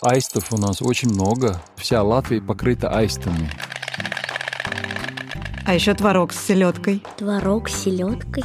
Аистов 0.00 0.52
у 0.52 0.56
нас 0.58 0.80
очень 0.80 1.08
много. 1.12 1.60
Вся 1.74 2.04
Латвия 2.04 2.40
покрыта 2.40 2.88
аистами. 2.88 3.50
А 5.66 5.74
еще 5.74 5.92
творог 5.92 6.32
с 6.32 6.38
селедкой. 6.38 7.02
Творог 7.16 7.68
с 7.68 7.82
селедкой. 7.82 8.44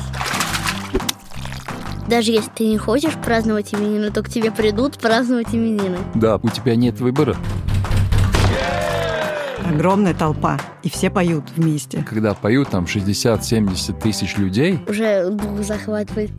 Даже 2.08 2.31
если 2.31 2.50
ты 2.50 2.66
не 2.66 2.79
хочешь 2.79 3.13
праздновать 3.13 3.71
именины, 3.71 4.10
то 4.10 4.24
к 4.24 4.29
тебе 4.29 4.50
придут 4.52 4.97
праздновать 4.97 5.54
именины. 5.54 6.00
Да, 6.16 6.38
у 6.42 6.50
тебя 6.50 6.76
нет 6.76 6.99
выбора. 6.99 7.38
Огромная 9.63 10.13
толпа, 10.15 10.60
и 10.81 10.90
все 10.90 11.10
поют 11.10 11.46
вместе. 11.56 12.04
Когда 12.10 12.33
поют 12.33 12.70
там 12.70 12.85
60-70 12.85 14.01
тысяч 14.01 14.38
людей, 14.38 14.79
Уже 14.88 15.29
дух 15.29 15.63
захватывает. 15.63 16.31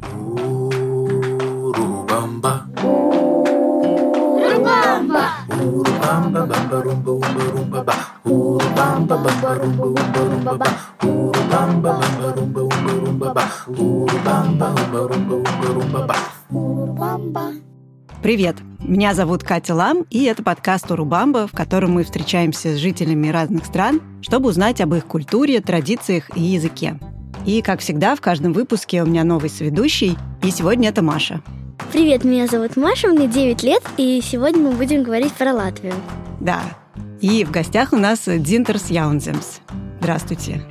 Урубамба, 5.75 6.47
бамба, 6.47 6.83
румба, 6.83 7.11
умба, 7.11 7.45
румба, 7.53 7.83
ба. 7.83 7.95
Урубамба, 8.25 9.17
бамба, 9.25 9.55
румба, 9.59 9.85
умба, 9.85 10.21
румба, 10.31 10.55
ба. 10.55 10.67
Урубамба, 11.03 12.01
бамба, 12.01 12.33
румба, 12.37 12.61
умба, 12.61 12.93
румба, 13.05 13.33
ба. 13.35 13.43
Умба, 13.67 15.09
румба, 15.09 15.35
умба, 15.35 15.67
румба, 15.75 16.07
ба. 16.07 17.53
Привет! 18.23 18.57
Меня 18.79 19.15
зовут 19.15 19.43
Катя 19.43 19.75
Лам, 19.75 20.05
и 20.11 20.23
это 20.25 20.45
подкаст 20.45 20.89
«Урубамба», 20.93 21.49
в 21.49 21.53
котором 21.53 21.95
мы 21.95 22.05
встречаемся 22.05 22.75
с 22.75 22.77
жителями 22.77 23.29
разных 23.29 23.65
стран, 23.67 24.01
чтобы 24.23 24.51
узнать 24.51 24.81
об 24.81 24.95
их 24.95 25.07
культуре, 25.07 25.61
традициях 25.61 26.31
и 26.37 26.41
языке. 26.41 27.01
И, 27.47 27.63
как 27.63 27.81
всегда, 27.81 28.15
в 28.15 28.21
каждом 28.21 28.53
выпуске 28.53 29.03
у 29.03 29.07
меня 29.07 29.25
новый 29.25 29.51
соведущий, 29.51 30.17
и 30.41 30.51
сегодня 30.53 30.91
это 30.91 31.03
Маша. 31.03 31.43
Привет, 31.93 32.25
меня 32.25 32.47
зовут 32.47 32.77
Маша, 32.77 33.09
мне 33.09 33.27
9 33.29 33.63
лет, 33.63 33.83
и 33.97 34.21
сегодня 34.23 34.61
мы 34.61 34.73
будем 34.73 35.03
говорить 35.03 35.33
про 35.33 35.53
Латвию. 35.53 35.95
Да. 36.41 36.63
И 37.21 37.45
в 37.45 37.51
гостях 37.51 37.93
у 37.93 37.97
нас 37.97 38.23
Динтерс 38.27 38.91
Яунземс. 38.91 39.61
Здравствуйте. 40.01 40.63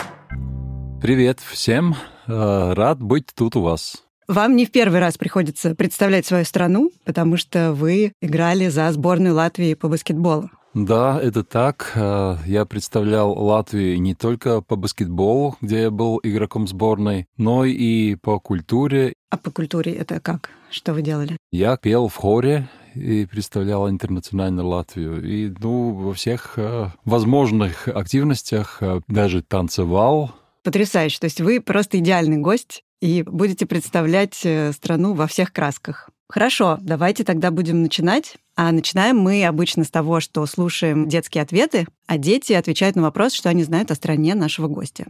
привет 1.02 1.39
всем. 1.39 1.95
Э, 2.27 2.73
Рад 2.73 3.02
быть 3.02 3.27
тут 3.36 3.55
у 3.55 3.61
вас. 3.61 4.03
Вам 4.27 4.55
не 4.55 4.66
в 4.66 4.72
первый 4.72 5.00
раз 5.00 5.17
приходится 5.17 5.75
представлять 5.75 6.25
свою 6.25 6.45
страну, 6.45 6.92
потому 7.03 7.38
что 7.38 7.73
вы 7.73 8.14
играли 8.22 8.67
за 8.70 8.92
сборную 8.92 9.36
Латвии 9.36 9.73
по 9.73 9.89
баскетболу. 9.89 10.49
Да, 10.73 11.19
это 11.21 11.43
так. 11.43 11.91
Э, 11.95 12.38
Я 12.45 12.66
представлял 12.66 13.31
Латвию 13.31 14.02
не 14.02 14.16
только 14.16 14.61
по 14.61 14.75
баскетболу, 14.75 15.55
где 15.61 15.83
я 15.83 15.91
был 15.91 16.19
игроком 16.23 16.67
сборной, 16.67 17.27
но 17.38 17.63
и 17.63 18.15
по 18.15 18.39
культуре. 18.39 19.13
А 19.30 19.38
по 19.38 19.52
культуре 19.52 19.93
это 19.93 20.19
как? 20.19 20.49
Что 20.71 20.93
вы 20.93 21.03
делали? 21.03 21.38
Я 21.52 21.77
пел 21.77 22.07
в 22.07 22.15
хоре 22.15 22.67
и 22.95 23.25
представлял 23.25 23.88
интернациональную 23.88 24.67
Латвию. 24.67 25.23
И 25.23 25.53
ну, 25.59 25.93
во 25.93 26.13
всех 26.13 26.53
э, 26.57 26.87
возможных 27.05 27.87
активностях 27.87 28.77
э, 28.81 29.02
даже 29.08 29.43
танцевал. 29.43 30.31
Потрясающе. 30.63 31.19
То 31.19 31.25
есть 31.25 31.41
вы 31.41 31.61
просто 31.61 31.99
идеальный 31.99 32.37
гость 32.37 32.83
и 32.99 33.21
будете 33.21 33.65
представлять 33.67 34.35
страну 34.71 35.13
во 35.13 35.27
всех 35.27 35.52
красках. 35.52 36.09
Хорошо, 36.29 36.77
давайте 36.81 37.23
тогда 37.23 37.52
будем 37.52 37.81
начинать. 37.81 38.38
А 38.55 38.71
начинаем 38.71 39.17
мы 39.17 39.45
обычно 39.45 39.83
с 39.83 39.89
того, 39.89 40.19
что 40.19 40.45
слушаем 40.45 41.07
детские 41.07 41.41
ответы, 41.41 41.88
а 42.07 42.17
дети 42.17 42.53
отвечают 42.53 42.95
на 42.95 43.02
вопрос, 43.02 43.33
что 43.33 43.49
они 43.49 43.63
знают 43.63 43.91
о 43.91 43.95
стране 43.95 44.35
нашего 44.35 44.67
гостя. 44.67 45.05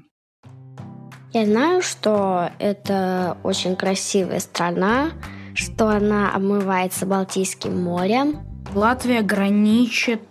Я 1.33 1.45
знаю, 1.45 1.81
что 1.81 2.51
это 2.59 3.37
очень 3.43 3.75
красивая 3.75 4.39
страна, 4.39 5.11
что 5.55 5.89
она 5.89 6.33
омывается 6.33 7.05
Балтийским 7.05 7.83
морем. 7.83 8.39
Латвия 8.73 9.21
граничит 9.21 10.21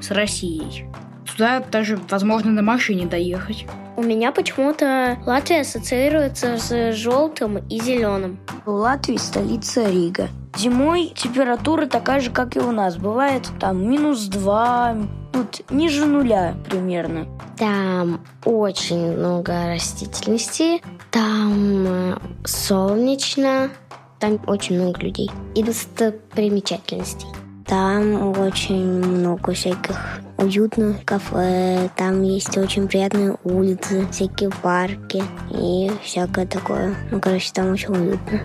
с 0.00 0.10
Россией. 0.10 0.91
Туда 1.32 1.60
даже 1.60 1.98
возможно 2.10 2.50
на 2.50 2.62
машине 2.62 3.06
доехать. 3.06 3.66
У 3.96 4.02
меня 4.02 4.32
почему-то 4.32 5.18
Латвия 5.26 5.60
ассоциируется 5.60 6.58
с 6.58 6.92
желтым 6.92 7.58
и 7.68 7.80
зеленым. 7.80 8.38
У 8.66 8.70
Латвии 8.70 9.16
столица 9.16 9.88
Рига. 9.88 10.28
Зимой 10.56 11.12
температура 11.14 11.86
такая 11.86 12.20
же, 12.20 12.30
как 12.30 12.56
и 12.56 12.60
у 12.60 12.72
нас. 12.72 12.96
Бывает 12.96 13.50
там 13.60 13.88
минус 13.88 14.26
два, 14.26 14.96
тут 15.32 15.62
ниже 15.70 16.06
нуля 16.06 16.54
примерно. 16.68 17.26
Там 17.58 18.20
очень 18.44 19.16
много 19.16 19.68
растительности, 19.68 20.82
там 21.10 21.86
э, 21.86 22.16
солнечно, 22.44 23.70
там 24.18 24.38
очень 24.46 24.80
много 24.80 25.00
людей 25.00 25.30
и 25.54 25.62
достопримечательностей. 25.62 27.28
Там 27.66 28.38
очень 28.38 28.84
много 28.84 29.52
всяких 29.52 30.20
уютных 30.42 31.04
кафе, 31.04 31.90
там 31.96 32.22
есть 32.22 32.56
очень 32.56 32.88
приятные 32.88 33.36
улицы, 33.44 34.06
всякие 34.10 34.50
парки 34.62 35.22
и 35.50 35.90
всякое 36.02 36.46
такое. 36.46 36.94
Ну, 37.10 37.20
короче, 37.20 37.50
там 37.52 37.70
очень 37.70 37.94
уютно. 37.94 38.40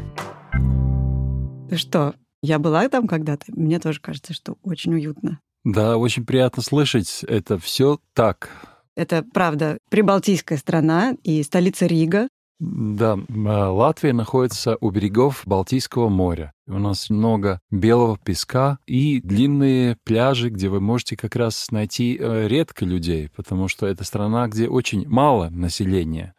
Ты 1.69 1.77
что, 1.77 2.15
я 2.41 2.59
была 2.59 2.87
там 2.89 3.07
когда-то? 3.07 3.45
Мне 3.49 3.79
тоже 3.79 3.99
кажется, 3.99 4.33
что 4.33 4.57
очень 4.63 4.93
уютно. 4.93 5.39
Да, 5.63 5.97
очень 5.97 6.25
приятно 6.25 6.63
слышать. 6.63 7.23
Это 7.27 7.57
все 7.57 7.99
так. 8.13 8.49
Это, 8.95 9.23
правда, 9.33 9.77
прибалтийская 9.89 10.57
страна 10.57 11.15
и 11.23 11.43
столица 11.43 11.85
Рига. 11.85 12.29
Да, 12.59 13.17
э, 13.17 13.33
Латвия 13.33 14.13
находится 14.13 14.77
у 14.81 14.89
берегов 14.89 15.43
Балтийского 15.45 16.09
моря. 16.09 16.53
У 16.67 16.79
нас 16.79 17.09
много 17.09 17.59
белого 17.69 18.17
песка 18.17 18.79
и 18.87 19.21
длинные 19.21 19.97
пляжи, 20.03 20.49
где 20.49 20.69
вы 20.69 20.81
можете 20.81 21.15
как 21.15 21.35
раз 21.35 21.69
найти 21.71 22.17
э, 22.19 22.47
редко 22.47 22.83
людей, 22.83 23.29
потому 23.35 23.67
что 23.67 23.85
это 23.85 24.03
страна, 24.03 24.47
где 24.47 24.67
очень 24.67 25.07
мало 25.07 25.49
населения. 25.49 26.33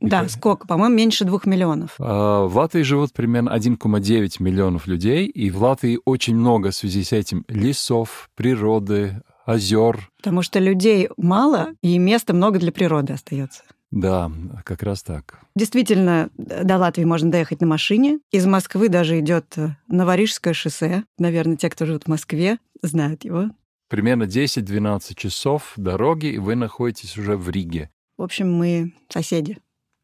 И 0.00 0.06
Да, 0.06 0.22
по- 0.22 0.28
сколько? 0.28 0.66
По-моему, 0.68 0.94
меньше 0.94 1.24
двух 1.24 1.46
миллионов. 1.46 1.96
А, 1.98 2.46
В 2.46 2.56
Латвии 2.56 2.82
живут 2.82 3.12
примерно 3.12 3.50
1,9 3.50 4.36
миллионов 4.40 4.86
людей, 4.86 5.26
и 5.26 5.50
в 5.50 5.62
Латвии 5.62 5.98
очень 6.04 6.36
много 6.36 6.70
в 6.70 6.74
связи 6.76 7.02
с 7.02 7.12
этим 7.12 7.44
лесов, 7.48 8.30
природы, 8.36 9.22
озер. 9.46 10.10
Потому 10.18 10.42
что 10.42 10.58
людей 10.58 11.08
мало, 11.16 11.70
и 11.82 11.98
места 11.98 12.34
много 12.34 12.58
для 12.58 12.72
природы 12.72 13.14
остается. 13.14 13.62
Да, 13.90 14.30
как 14.64 14.82
раз 14.82 15.02
так. 15.02 15.40
Действительно, 15.54 16.28
до 16.36 16.76
Латвии 16.76 17.04
можно 17.04 17.30
доехать 17.30 17.60
на 17.60 17.66
машине. 17.66 18.18
Из 18.32 18.44
Москвы 18.46 18.88
даже 18.88 19.18
идет 19.20 19.56
э, 19.56 19.70
Новорижское 19.88 20.54
шоссе. 20.54 21.04
Наверное, 21.18 21.56
те, 21.56 21.70
кто 21.70 21.86
живут 21.86 22.04
в 22.04 22.08
Москве, 22.08 22.58
знают 22.82 23.24
его. 23.24 23.50
Примерно 23.88 24.24
10-12 24.24 25.14
часов 25.14 25.72
дороги, 25.76 26.26
и 26.26 26.38
вы 26.38 26.56
находитесь 26.56 27.16
уже 27.16 27.36
в 27.36 27.48
Риге. 27.48 27.90
В 28.18 28.22
общем, 28.22 28.52
мы 28.52 28.92
соседи. 29.08 29.58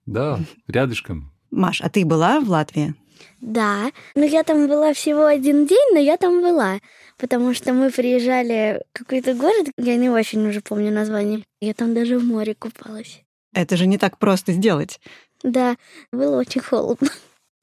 Да, 0.07 0.39
рядышком. 0.69 1.33
Маш, 1.51 1.81
а 1.81 1.91
ты 1.91 2.05
была 2.05 2.41
в 2.41 2.49
Латвии? 2.49 2.95
Да, 3.41 3.91
но 4.15 4.25
я 4.25 4.43
там 4.45 4.69
была 4.69 4.93
всего 4.95 5.27
один 5.27 5.67
день, 5.67 5.93
но 5.93 5.99
я 5.99 6.17
там 6.17 6.41
была, 6.41 6.79
потому 7.19 7.55
что 7.55 7.73
мы 7.73 7.91
приезжали 7.91 8.83
в 8.93 8.99
какой-то 8.99 9.35
город, 9.35 9.69
я 9.77 9.97
не 9.97 10.11
очень 10.11 10.47
уже 10.49 10.61
помню 10.61 10.93
название. 10.93 11.45
Я 11.61 11.75
там 11.75 11.95
даже 11.95 12.19
в 12.19 12.25
море 12.25 12.55
купалась. 12.55 13.23
Это 13.55 13.77
же 13.77 13.87
не 13.87 13.99
так 13.99 14.19
просто 14.19 14.53
сделать. 14.53 15.01
Да, 15.43 15.77
было 16.13 16.39
очень 16.39 16.61
холодно. 16.61 17.09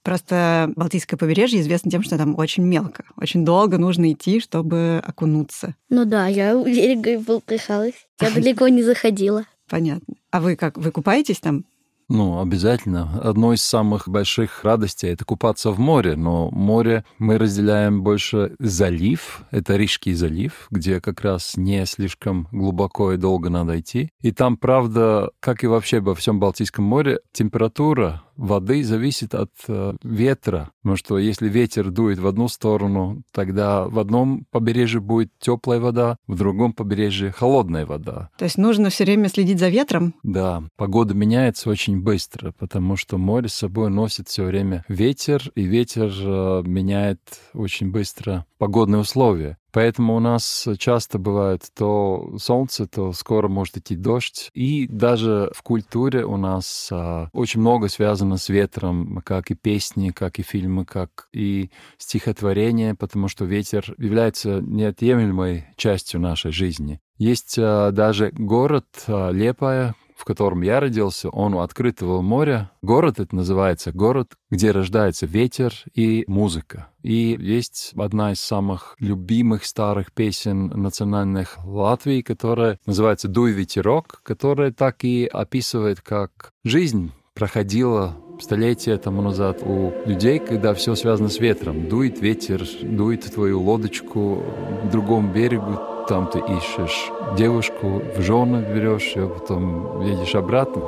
Просто 0.04 0.72
Балтийское 0.76 1.18
побережье 1.18 1.60
известно 1.60 1.92
тем, 1.92 2.04
что 2.04 2.18
там 2.18 2.38
очень 2.38 2.64
мелко. 2.64 3.06
Очень 3.18 3.44
долго 3.44 3.78
нужно 3.78 4.12
идти, 4.12 4.40
чтобы 4.40 5.02
окунуться. 5.06 5.76
Ну 5.90 6.06
да, 6.06 6.28
я 6.28 6.58
у 6.58 6.66
берега 6.66 7.12
и 7.12 7.18
болтыхалась. 7.18 8.08
Я 8.22 8.32
далеко 8.34 8.68
не 8.70 8.82
заходила. 8.82 9.46
Понятно. 9.70 10.16
А 10.32 10.42
вы 10.42 10.56
как, 10.56 10.78
вы 10.78 10.92
купаетесь 10.92 11.40
там? 11.40 11.66
Ну, 12.10 12.42
обязательно. 12.42 13.20
Одно 13.22 13.54
из 13.54 13.62
самых 13.62 14.10
больших 14.10 14.64
радостей— 14.64 15.10
это 15.12 15.26
купаться 15.26 15.70
в 15.70 15.80
море. 15.80 16.16
Но 16.16 16.50
море 16.50 17.06
мы 17.20 17.38
разделяем 17.38 18.02
больше 18.02 18.56
залив. 18.58 19.44
Это 19.52 19.76
Рижский 19.76 20.14
залив, 20.14 20.68
где 20.72 21.02
как 21.02 21.22
раз 21.22 21.56
не 21.56 21.86
слишком 21.86 22.48
глубоко 22.52 23.14
и 23.14 23.18
долго 23.18 23.50
надо 23.50 23.80
идти. 23.80 24.10
И 24.22 24.32
там, 24.32 24.58
правда, 24.58 25.30
как 25.40 25.64
и 25.64 25.68
вообще 25.68 26.00
во 26.00 26.16
всем 26.16 26.40
Балтийском 26.40 26.84
море, 26.84 27.20
температура 27.32 28.24
воды 28.40 28.84
зависит 28.84 29.36
от 29.36 29.52
э, 29.68 29.94
ветра. 30.04 30.72
Потому 30.82 30.96
что 30.96 31.20
если 31.20 31.50
ветер 31.50 31.92
дует 31.92 32.20
в 32.20 32.26
одну 32.26 32.48
сторону, 32.48 33.22
тогда 33.32 33.86
в 33.86 34.00
одном 34.00 34.46
побережье 34.50 35.02
будет 35.02 35.32
теплая 35.40 35.80
вода, 35.80 36.18
в 36.26 36.36
другом 36.36 36.74
побережье 36.74 37.32
холодная 37.32 37.86
вода. 37.86 38.30
То 38.38 38.46
есть 38.46 38.58
нужно 38.58 38.90
все 38.90 39.04
время 39.04 39.30
следить 39.30 39.60
за 39.60 39.70
ветром? 39.70 40.16
Да, 40.24 40.64
погода 40.78 41.14
меняется 41.14 41.70
очень 41.70 42.02
быстро, 42.02 42.54
потому 42.58 42.96
что 42.96 43.18
море 43.18 43.50
с 43.50 43.54
собой 43.54 43.90
носит 43.90 44.30
все 44.30 44.46
время 44.46 44.84
ветер, 44.88 45.52
и 45.56 45.64
ветер 45.64 46.12
э, 46.12 46.64
меняет 46.66 47.20
очень 47.54 47.92
быстро 47.92 48.46
погодные 48.58 49.02
условия. 49.02 49.58
Поэтому 49.72 50.16
у 50.16 50.20
нас 50.20 50.68
часто 50.78 51.20
бывает 51.20 51.64
то 51.76 52.36
солнце, 52.38 52.88
то 52.88 53.12
скоро 53.14 53.48
может 53.48 53.78
идти 53.78 53.96
дождь. 53.96 54.50
И 54.54 54.88
даже 54.88 55.52
в 55.54 55.62
культуре 55.62 56.26
у 56.26 56.38
нас 56.38 56.90
а, 56.92 57.30
очень 57.34 57.62
много 57.62 57.88
связано 57.88 58.38
с 58.38 58.50
ветром, 58.50 59.22
как 59.24 59.52
и 59.52 59.56
песни, 59.56 60.10
как 60.10 60.40
и 60.40 60.44
фильмы, 60.44 60.86
как 60.86 61.28
и 61.34 61.72
стихотворения, 61.98 62.96
потому 62.96 63.28
что 63.28 63.46
ветер 63.46 63.94
является 63.98 64.62
неотъемлемой 64.62 65.68
частью 65.76 66.20
нашей 66.20 66.52
жизни. 66.52 67.00
Есть 67.18 67.56
а, 67.60 67.92
даже 67.92 68.32
город 68.32 68.88
а, 69.08 69.32
Лепая, 69.32 69.96
в 70.20 70.26
котором 70.26 70.62
я 70.62 70.82
родился, 70.82 71.30
он 71.30 71.54
у 71.54 71.62
открытого 71.62 72.22
моря. 72.22 72.72
Город 72.82 73.22
это 73.22 73.34
называется 73.34 73.94
город, 73.94 74.34
где 74.52 74.72
рождается 74.72 75.26
ветер 75.26 75.74
и 75.96 76.26
музыка. 76.28 76.90
И 77.02 77.38
есть 77.40 77.94
одна 77.98 78.34
из 78.34 78.42
самых 78.42 78.96
любимых 79.00 79.64
старых 79.64 80.12
песен 80.12 80.68
национальных 80.68 81.58
Латвии, 81.64 82.22
которая 82.22 82.80
называется 82.86 83.30
«Дуй 83.30 83.52
ветерок», 83.54 84.20
которая 84.24 84.74
так 84.74 85.06
и 85.06 85.26
описывает, 85.26 86.02
как 86.02 86.52
жизнь 86.66 87.14
проходила 87.34 88.18
столетия 88.42 88.98
тому 88.98 89.22
назад 89.22 89.62
у 89.64 89.94
людей, 90.06 90.40
когда 90.40 90.74
все 90.74 90.96
связано 90.96 91.30
с 91.30 91.40
ветром. 91.40 91.88
Дует 91.88 92.20
ветер, 92.20 92.68
дует 92.82 93.24
твою 93.34 93.62
лодочку 93.62 94.44
к 94.84 94.92
другому 94.92 95.32
берегу, 95.32 95.80
там 96.10 96.26
ты 96.26 96.40
ищешь 96.40 97.12
девушку, 97.38 98.02
в 98.18 98.22
жены 98.22 98.66
берешь 98.74 99.16
ее, 99.16 99.30
потом 99.30 100.02
едешь 100.02 100.34
обратно. 100.34 100.82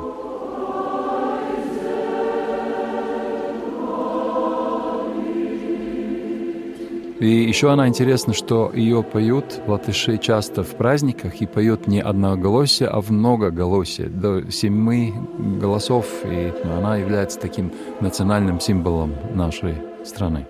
И 7.20 7.28
еще 7.28 7.70
она 7.70 7.86
интересна, 7.86 8.34
что 8.34 8.72
ее 8.74 9.04
поют 9.04 9.60
латыши 9.68 10.18
часто 10.18 10.64
в 10.64 10.70
праздниках 10.70 11.40
и 11.40 11.46
поют 11.46 11.86
не 11.86 12.00
одноголосие, 12.00 12.88
а 12.88 13.00
в 13.00 13.12
многоголосие, 13.12 14.08
до 14.08 14.50
семи 14.50 15.14
голосов, 15.38 16.06
и 16.24 16.52
она 16.64 16.96
является 16.96 17.38
таким 17.38 17.70
национальным 18.00 18.58
символом 18.58 19.14
нашей 19.34 19.76
страны. 20.04 20.48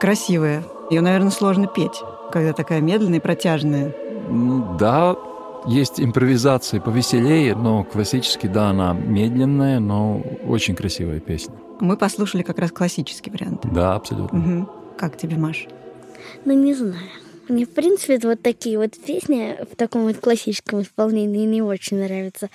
Красивая. 0.00 0.64
Ее, 0.90 1.00
наверное, 1.00 1.30
сложно 1.30 1.66
петь, 1.66 2.02
когда 2.32 2.52
такая 2.52 2.80
медленная 2.80 3.18
и 3.18 3.22
протяжная. 3.22 3.94
Да, 4.78 5.16
есть 5.66 6.00
импровизации 6.00 6.78
повеселее, 6.78 7.54
но 7.54 7.84
классически, 7.84 8.46
да, 8.46 8.70
она 8.70 8.92
медленная, 8.92 9.80
но 9.80 10.22
очень 10.46 10.74
красивая 10.74 11.20
песня. 11.20 11.54
Мы 11.80 11.96
послушали 11.96 12.42
как 12.42 12.58
раз 12.58 12.72
классический 12.72 13.30
вариант. 13.30 13.62
Да, 13.72 13.94
абсолютно. 13.94 14.38
Угу. 14.38 14.68
Как 14.98 15.16
тебе, 15.16 15.36
Маш? 15.36 15.66
Ну, 16.44 16.52
не 16.52 16.74
знаю. 16.74 16.96
Мне, 17.48 17.64
в 17.64 17.70
принципе, 17.70 18.18
вот 18.22 18.42
такие 18.42 18.78
вот 18.78 18.92
песни 18.98 19.56
в 19.72 19.76
таком 19.76 20.02
вот 20.02 20.18
классическом 20.18 20.82
исполнении 20.82 21.46
не 21.46 21.62
очень 21.62 21.98
нравятся. 21.98 22.50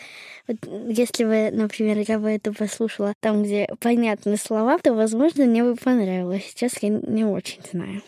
Вот 0.47 0.57
если 0.89 1.23
бы, 1.23 1.55
например, 1.55 2.03
я 2.07 2.19
бы 2.19 2.29
это 2.29 2.51
послушала 2.51 3.13
там, 3.21 3.43
где 3.43 3.67
понятны 3.79 4.35
слова, 4.37 4.77
то, 4.79 4.93
возможно, 4.93 5.45
мне 5.45 5.63
бы 5.63 5.75
понравилось. 5.75 6.43
Сейчас 6.49 6.73
я 6.81 6.89
не 6.89 7.23
очень 7.23 7.61
знаю. 7.71 8.01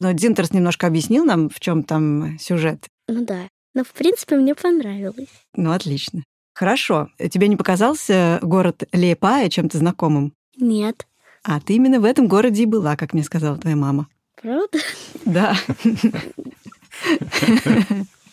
Но 0.00 0.12
Динтерс 0.12 0.52
немножко 0.52 0.86
объяснил 0.86 1.24
нам, 1.24 1.48
в 1.48 1.60
чем 1.60 1.84
там 1.84 2.38
сюжет. 2.40 2.86
Ну 3.08 3.24
да. 3.24 3.48
Но, 3.74 3.84
в 3.84 3.92
принципе, 3.92 4.36
мне 4.36 4.54
понравилось. 4.54 5.28
Ну, 5.54 5.70
отлично. 5.70 6.24
Хорошо. 6.54 7.08
Тебе 7.30 7.48
не 7.48 7.56
показался 7.56 8.38
город 8.42 8.84
Лепая 8.92 9.48
чем-то 9.48 9.78
знакомым? 9.78 10.32
Нет. 10.56 11.06
А 11.44 11.60
ты 11.60 11.74
именно 11.74 12.00
в 12.00 12.04
этом 12.04 12.26
городе 12.26 12.64
и 12.64 12.66
была, 12.66 12.96
как 12.96 13.12
мне 13.12 13.22
сказала 13.22 13.58
твоя 13.58 13.76
мама. 13.76 14.08
Правда? 14.40 14.78
Да. 15.24 15.56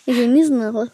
Я 0.05 0.25
не 0.25 0.43
знала, 0.45 0.89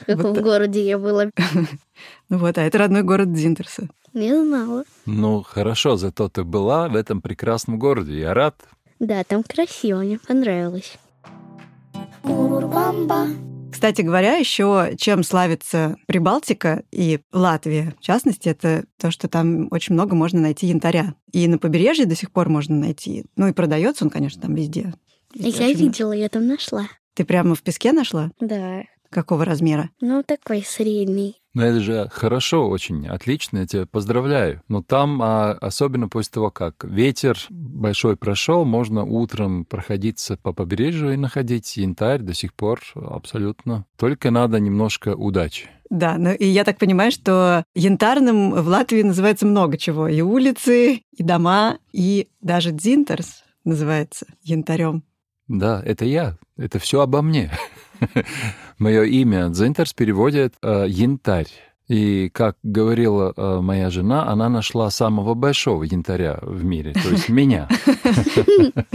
в 0.00 0.06
каком 0.06 0.32
Вот. 0.34 0.42
городе 0.42 0.84
я 0.86 0.98
была. 0.98 1.26
Ну 2.28 2.38
вот, 2.38 2.58
а 2.58 2.62
это 2.62 2.78
родной 2.78 3.02
город 3.02 3.32
Динтерса. 3.32 3.88
Не 4.14 4.34
знала. 4.34 4.84
Ну, 5.06 5.42
хорошо, 5.42 5.96
зато 5.96 6.28
ты 6.28 6.42
была 6.42 6.88
в 6.88 6.96
этом 6.96 7.20
прекрасном 7.20 7.78
городе. 7.78 8.18
Я 8.18 8.34
рад. 8.34 8.56
Да, 8.98 9.22
там 9.24 9.42
красиво, 9.42 9.98
мне 10.00 10.18
понравилось. 10.18 10.98
Кстати 13.72 14.02
говоря, 14.02 14.36
еще 14.36 14.94
чем 14.96 15.22
славится 15.24 15.96
Прибалтика 16.06 16.84
и 16.92 17.20
Латвия, 17.32 17.94
в 18.00 18.02
частности, 18.02 18.48
это 18.48 18.84
то, 18.98 19.10
что 19.10 19.28
там 19.28 19.68
очень 19.70 19.94
много 19.94 20.14
можно 20.14 20.40
найти 20.40 20.68
янтаря. 20.68 21.14
И 21.32 21.46
на 21.48 21.58
побережье 21.58 22.06
до 22.06 22.14
сих 22.14 22.30
пор 22.30 22.48
можно 22.48 22.76
найти. 22.76 23.24
Ну 23.36 23.48
и 23.48 23.52
продается 23.52 24.04
он, 24.04 24.10
конечно, 24.10 24.40
там 24.42 24.54
везде. 24.54 24.94
Везде 25.34 25.64
Я 25.64 25.68
очень 25.70 25.78
много. 25.78 25.78
видела, 25.92 26.12
я 26.12 26.28
там 26.28 26.46
нашла. 26.46 26.86
Ты 27.14 27.24
прямо 27.24 27.54
в 27.54 27.62
песке 27.62 27.92
нашла? 27.92 28.30
Да. 28.40 28.82
Какого 29.14 29.44
размера? 29.44 29.90
Ну, 30.00 30.24
такой 30.24 30.64
средний. 30.66 31.36
Ну, 31.54 31.62
это 31.62 31.78
же 31.78 32.08
хорошо, 32.10 32.68
очень 32.68 33.06
отлично, 33.06 33.58
я 33.58 33.66
тебя 33.66 33.86
поздравляю. 33.86 34.60
Но 34.66 34.82
там, 34.82 35.22
а, 35.22 35.52
особенно 35.52 36.08
после 36.08 36.32
того, 36.32 36.50
как 36.50 36.82
ветер 36.82 37.38
большой 37.48 38.16
прошел, 38.16 38.64
можно 38.64 39.04
утром 39.04 39.66
проходиться 39.66 40.36
по 40.36 40.52
побережью 40.52 41.14
и 41.14 41.16
находить 41.16 41.76
янтарь 41.76 42.22
до 42.22 42.34
сих 42.34 42.54
пор 42.54 42.80
абсолютно. 42.96 43.86
Только 43.96 44.32
надо 44.32 44.58
немножко 44.58 45.14
удачи. 45.14 45.68
Да, 45.90 46.16
ну 46.18 46.32
и 46.32 46.46
я 46.46 46.64
так 46.64 46.78
понимаю, 46.78 47.12
что 47.12 47.62
янтарным 47.76 48.50
в 48.50 48.66
Латвии 48.66 49.02
называется 49.02 49.46
много 49.46 49.78
чего. 49.78 50.08
И 50.08 50.22
улицы, 50.22 51.02
и 51.16 51.22
дома, 51.22 51.78
и 51.92 52.30
даже 52.40 52.72
Дзинтерс 52.72 53.44
называется 53.62 54.26
янтарем. 54.42 55.04
Да, 55.46 55.80
это 55.84 56.04
я. 56.04 56.36
Это 56.56 56.78
все 56.78 57.00
обо 57.00 57.22
мне. 57.22 57.50
Мое 58.78 59.02
имя 59.04 59.48
Дзинтерс 59.48 59.92
переводит 59.92 60.54
э, 60.62 60.86
янтарь. 60.88 61.48
И, 61.88 62.30
как 62.30 62.56
говорила 62.62 63.34
э, 63.36 63.60
моя 63.60 63.90
жена, 63.90 64.26
она 64.26 64.48
нашла 64.48 64.88
самого 64.90 65.34
большого 65.34 65.82
янтаря 65.82 66.38
в 66.40 66.64
мире, 66.64 66.94
то 66.94 67.10
есть 67.10 67.28
меня. 67.28 67.68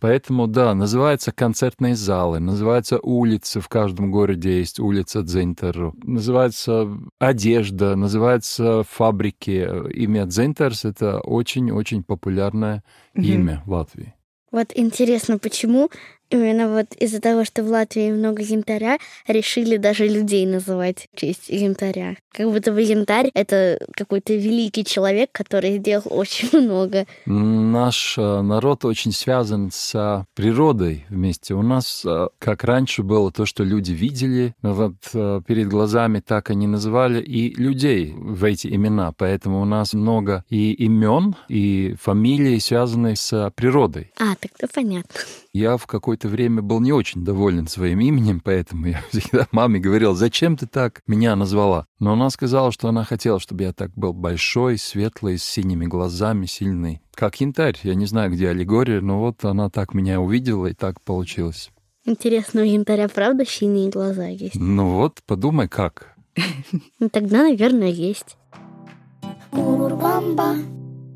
Поэтому, 0.00 0.46
да, 0.46 0.74
называются 0.74 1.32
концертные 1.32 1.96
залы, 1.96 2.40
называются 2.40 2.98
улицы, 2.98 3.60
в 3.60 3.68
каждом 3.68 4.10
городе 4.10 4.58
есть 4.58 4.78
улица 4.78 5.22
Дзинтеру, 5.22 5.94
называется 6.02 6.88
одежда, 7.18 7.96
называются 7.96 8.82
фабрики. 8.88 9.66
Имя 9.94 10.26
Дзинтерс— 10.26 10.84
это 10.86 11.20
очень-очень 11.20 12.04
популярное 12.04 12.84
имя 13.14 13.62
в 13.64 13.72
Латвии. 13.72 14.14
Вот 14.50 14.72
интересно, 14.74 15.38
почему 15.38 15.90
именно 16.30 16.68
вот 16.68 16.86
из-за 16.98 17.20
того, 17.20 17.44
что 17.44 17.62
в 17.62 17.68
Латвии 17.68 18.10
много 18.10 18.42
янтаря, 18.42 18.98
решили 19.26 19.76
даже 19.76 20.06
людей 20.06 20.46
называть 20.46 21.08
в 21.12 21.20
честь 21.20 21.48
янтаря. 21.48 22.16
Как 22.32 22.50
будто 22.50 22.72
бы 22.72 22.82
янтарь— 22.82 23.30
это 23.34 23.78
какой-то 23.92 24.34
великий 24.34 24.84
человек, 24.84 25.30
который 25.32 25.78
сделал 25.78 26.04
очень 26.10 26.48
много. 26.60 27.06
Наш 27.26 28.16
э, 28.18 28.40
народ 28.42 28.84
очень 28.84 29.12
связан 29.12 29.70
с 29.72 30.26
природой 30.34 31.04
вместе. 31.08 31.54
У 31.54 31.62
нас, 31.62 32.02
э, 32.04 32.28
как 32.38 32.64
раньше 32.64 33.02
было 33.02 33.32
то, 33.32 33.46
что 33.46 33.64
люди 33.64 33.92
видели, 33.92 34.54
вот 34.62 34.94
э, 35.14 35.40
перед 35.46 35.68
глазами 35.68 36.20
так 36.20 36.50
они 36.50 36.66
называли 36.66 37.20
и 37.22 37.54
людей 37.54 38.14
в 38.16 38.44
эти 38.44 38.68
имена. 38.68 39.12
Поэтому 39.16 39.62
у 39.62 39.64
нас 39.64 39.94
много 39.94 40.44
и 40.48 40.72
имен, 40.72 41.36
и 41.48 41.96
фамилий, 42.00 42.60
связанных 42.60 43.18
с 43.18 43.52
природой. 43.56 44.12
А, 44.18 44.34
тогда 44.36 44.72
понятно. 44.72 45.20
Я 45.52 45.76
в 45.76 45.86
какое-то 45.86 46.28
время 46.28 46.60
был 46.60 46.80
не 46.80 46.92
очень 46.92 47.24
доволен 47.24 47.66
своим 47.68 48.00
именем, 48.00 48.40
поэтому 48.40 48.86
я 48.86 49.02
всегда 49.10 49.46
маме 49.50 49.80
говорил, 49.80 50.14
зачем 50.14 50.56
ты 50.56 50.66
так 50.66 51.02
меня 51.06 51.36
назвала? 51.36 51.86
Но 51.98 52.12
она 52.12 52.30
сказала, 52.30 52.70
что 52.70 52.88
она 52.88 53.04
хотела, 53.04 53.40
чтобы 53.40 53.64
я 53.64 53.72
так 53.72 53.90
был 53.94 54.12
большой, 54.12 54.78
светлый, 54.78 55.38
с 55.38 55.44
синими 55.44 55.86
глазами, 55.86 56.46
сильный. 56.46 57.00
Как 57.14 57.40
янтарь. 57.40 57.78
Я 57.82 57.94
не 57.94 58.06
знаю, 58.06 58.30
где 58.30 58.50
аллегория, 58.50 59.00
но 59.00 59.20
вот 59.20 59.44
она 59.44 59.70
так 59.70 59.94
меня 59.94 60.20
увидела, 60.20 60.66
и 60.66 60.74
так 60.74 61.00
получилось. 61.00 61.70
Интересно, 62.04 62.62
у 62.62 62.64
янтаря 62.64 63.08
правда 63.08 63.44
синие 63.44 63.90
глаза 63.90 64.26
есть? 64.26 64.54
Ну 64.54 64.94
вот, 64.94 65.20
подумай, 65.26 65.68
как. 65.68 66.14
Ну, 67.00 67.08
тогда, 67.08 67.42
наверное, 67.42 67.90
есть. 67.90 68.36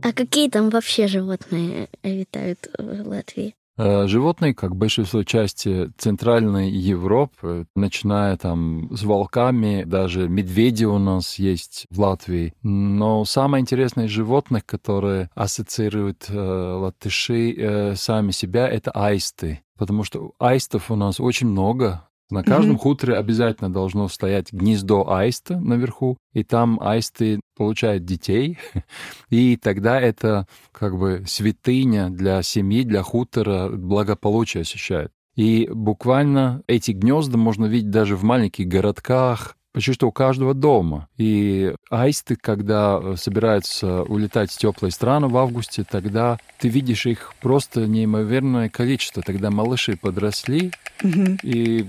А 0.05 0.12
какие 0.12 0.51
там 0.51 0.71
вообще 0.71 1.07
животные 1.07 1.89
обитают 2.03 2.69
в 2.77 3.09
Латвии? 3.09 3.55
Э, 3.85 4.07
Животные, 4.07 4.55
как 4.55 4.77
большинство 4.77 5.25
части 5.25 5.91
Центральной 5.99 6.71
Европы, 6.71 7.67
начиная 7.75 8.37
там 8.37 8.89
с 8.95 9.03
волками, 9.03 9.83
даже 9.83 10.29
медведи 10.29 10.85
у 10.85 10.99
нас 10.99 11.37
есть 11.41 11.87
в 11.91 11.99
Латвии. 12.01 12.55
Но 12.62 13.25
самое 13.25 13.61
интересное 13.61 14.07
из 14.07 14.11
животных, 14.11 14.65
которые 14.67 15.31
ассоциируют 15.35 16.27
э, 16.29 16.37
латыши 16.37 17.53
э, 17.53 17.95
сами 17.97 18.31
себя, 18.31 18.69
это 18.69 18.93
аисты. 18.93 19.62
Потому 19.77 20.05
что 20.05 20.33
аистов 20.39 20.93
у 20.93 20.97
нас 20.97 21.19
очень 21.19 21.49
много. 21.49 22.07
На 22.33 22.43
каждом 22.43 22.77
Мгм. 22.77 22.79
хуторе 22.79 23.17
обязательно 23.17 23.71
должно 23.71 24.09
стоять 24.09 24.55
гнездо 24.55 25.12
аиста 25.12 25.61
наверху, 25.61 26.17
и 26.33 26.43
там 26.43 26.79
аисты 26.81 27.41
получают 27.55 28.07
детей, 28.07 28.59
и 29.29 29.59
тогда 29.59 30.01
это 30.01 30.47
как 30.73 30.99
бы 30.99 31.25
святыня 31.27 32.09
для 32.09 32.43
семьи, 32.43 32.85
для 32.85 33.03
хутора, 33.03 33.69
благополучие 33.69 34.62
ощущает. 34.62 35.12
И 35.37 35.69
буквально 35.71 36.62
эти 36.67 36.93
гнезда 36.93 37.37
можно 37.37 37.67
видеть 37.67 37.91
даже 37.91 38.17
в 38.17 38.25
маленьких 38.25 38.67
городках, 38.67 39.59
почти 39.73 39.93
что 39.95 40.09
у 40.09 40.12
каждого 40.12 40.55
дома. 40.55 41.09
И 41.17 41.75
аисты, 41.91 42.37
когда 42.37 43.00
э, 43.02 43.14
собираются 43.17 44.02
улетать 44.02 44.50
в 44.52 44.59
теплые 44.59 44.93
страны 44.93 45.29
в 45.29 45.37
августе, 45.37 45.85
тогда 45.88 46.38
ты 46.59 46.69
видишь 46.69 47.07
их 47.07 47.33
просто 47.41 47.87
неимоверное 47.87 48.69
количество. 48.69 49.23
Тогда 49.23 49.50
малыши 49.50 49.97
подросли, 49.97 50.73
Мгм. 51.02 51.38
и 51.43 51.87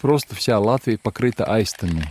просто 0.00 0.34
вся 0.34 0.58
Латвия 0.58 0.98
покрыта 0.98 1.44
аистами. 1.44 2.04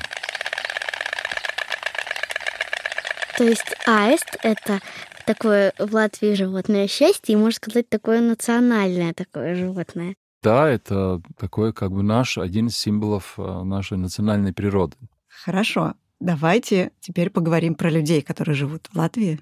То 3.38 3.44
есть 3.46 3.76
аист— 3.88 4.38
это 4.44 4.80
такое 5.26 5.74
в 5.80 5.94
Латвии 5.94 6.34
животное 6.36 6.88
счастье, 6.88 7.34
и, 7.34 7.38
можно 7.38 7.54
сказать, 7.56 7.90
такое 7.90 8.22
национальное 8.22 9.14
такое 9.14 9.56
животное. 9.56 10.16
Да, 10.44 10.68
это 10.68 11.22
такой 11.38 11.72
как 11.72 11.92
бы 11.92 12.04
наш, 12.04 12.38
один 12.38 12.68
из 12.68 12.78
символов 12.78 13.36
э, 13.38 13.64
нашей 13.64 13.98
национальной 13.98 14.52
природы. 14.52 14.98
Хорошо. 15.46 15.94
Давайте 16.20 16.92
теперь 17.00 17.30
поговорим 17.30 17.76
про 17.76 17.90
людей, 17.90 18.22
которые 18.22 18.54
живут 18.54 18.90
в 18.92 18.98
Латвии. 18.98 19.40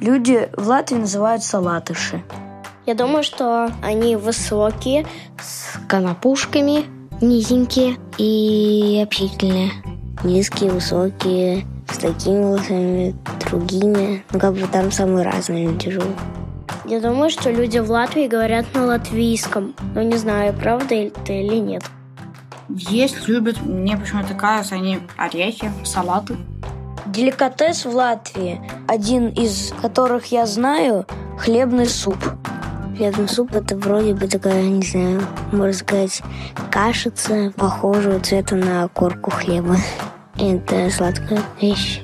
Люди 0.00 0.50
в 0.54 0.68
Латвии 0.68 0.98
называются 0.98 1.58
латыши. 1.58 2.22
Я 2.84 2.94
думаю, 2.94 3.22
что 3.22 3.72
они 3.82 4.16
высокие, 4.16 5.06
с 5.40 5.78
конопушками, 5.88 6.84
низенькие 7.22 7.96
и 8.18 9.00
общительные. 9.02 9.70
Низкие, 10.22 10.72
высокие, 10.72 11.66
с 11.90 11.98
такими 11.98 12.42
волосами, 12.42 13.14
другими. 13.48 14.22
Ну, 14.30 14.38
как 14.38 14.52
бы 14.52 14.66
там 14.66 14.92
самые 14.92 15.24
разные 15.24 15.68
люди 15.68 15.90
живут. 15.90 16.16
Я 16.84 17.00
думаю, 17.00 17.30
что 17.30 17.50
люди 17.50 17.78
в 17.78 17.90
Латвии 17.90 18.28
говорят 18.28 18.66
на 18.74 18.86
латвийском. 18.86 19.74
Но 19.94 20.02
не 20.02 20.16
знаю, 20.16 20.54
правда 20.54 20.94
это 20.94 21.32
или 21.32 21.56
нет. 21.56 21.82
Есть, 22.68 23.28
любят, 23.28 23.60
мне 23.62 23.96
почему-то 23.96 24.34
кажется, 24.34 24.74
они 24.74 25.00
орехи, 25.16 25.70
салаты. 25.84 26.36
Деликатес 27.06 27.84
в 27.84 27.94
Латвии, 27.94 28.60
один 28.88 29.28
из 29.28 29.72
которых 29.80 30.26
я 30.26 30.46
знаю, 30.46 31.06
хлебный 31.38 31.86
суп. 31.86 32.18
Хлебный 32.96 33.28
суп 33.28 33.54
это 33.54 33.76
вроде 33.76 34.14
бы 34.14 34.26
такая, 34.26 34.62
не 34.62 34.82
знаю, 34.82 35.22
можно 35.52 35.72
сказать, 35.72 36.22
кашица, 36.70 37.52
похожего 37.56 38.18
цвета 38.20 38.56
на 38.56 38.88
корку 38.88 39.30
хлеба. 39.30 39.76
Это 40.38 40.90
сладкая 40.90 41.42
вещь. 41.60 42.00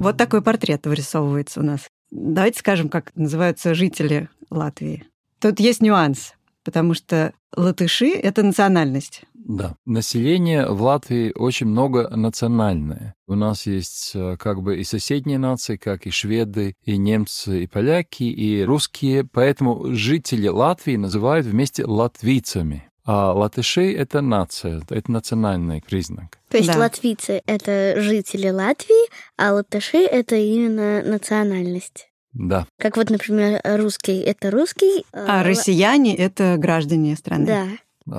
Вот 0.00 0.16
такой 0.16 0.42
портрет 0.42 0.86
вырисовывается 0.86 1.60
у 1.60 1.62
нас. 1.62 1.88
Давайте 2.14 2.60
скажем, 2.60 2.88
как 2.88 3.10
называются 3.16 3.74
жители 3.74 4.28
Латвии. 4.48 5.04
Тут 5.40 5.58
есть 5.58 5.82
нюанс, 5.82 6.34
потому 6.62 6.94
что 6.94 7.34
латыши— 7.56 8.10
это 8.14 8.44
национальность. 8.44 9.24
Да. 9.34 9.74
Население 9.84 10.68
в 10.70 10.80
Латвии 10.80 11.32
очень 11.34 11.66
многонациональное. 11.66 13.14
У 13.26 13.34
нас 13.34 13.66
есть 13.66 14.12
э, 14.14 14.36
как 14.38 14.62
бы 14.62 14.78
и 14.78 14.84
соседние 14.84 15.38
нации, 15.38 15.76
как 15.76 16.06
и 16.06 16.10
шведы, 16.10 16.76
и 16.84 16.96
немцы, 16.96 17.64
и 17.64 17.66
поляки, 17.66 18.22
и 18.22 18.62
русские. 18.62 19.24
Поэтому 19.24 19.92
жители 19.92 20.46
Латвии 20.46 20.96
называют 20.96 21.46
вместе 21.46 21.84
латвийцами. 21.84 22.88
А 23.06 23.32
латыши— 23.32 23.92
это 23.96 24.20
нация, 24.22 24.80
это 24.88 25.10
национальный 25.12 25.82
признак. 25.82 26.38
То 26.48 26.56
есть 26.56 26.72
Да. 26.72 26.78
латвийцы— 26.78 27.42
это 27.46 27.94
жители 28.00 28.48
Латвии, 28.48 29.08
а 29.36 29.52
латыши— 29.52 29.98
это 29.98 30.36
именно 30.36 31.02
национальность. 31.02 32.08
Да. 32.32 32.66
Как 32.78 32.96
вот, 32.96 33.10
например, 33.10 33.60
русский— 33.64 34.18
это 34.20 34.50
русский. 34.50 35.04
А 35.12 35.38
ла- 35.38 35.42
россияне— 35.44 36.16
это 36.16 36.56
граждане 36.58 37.14
страны. 37.16 37.46
Да, 37.46 37.66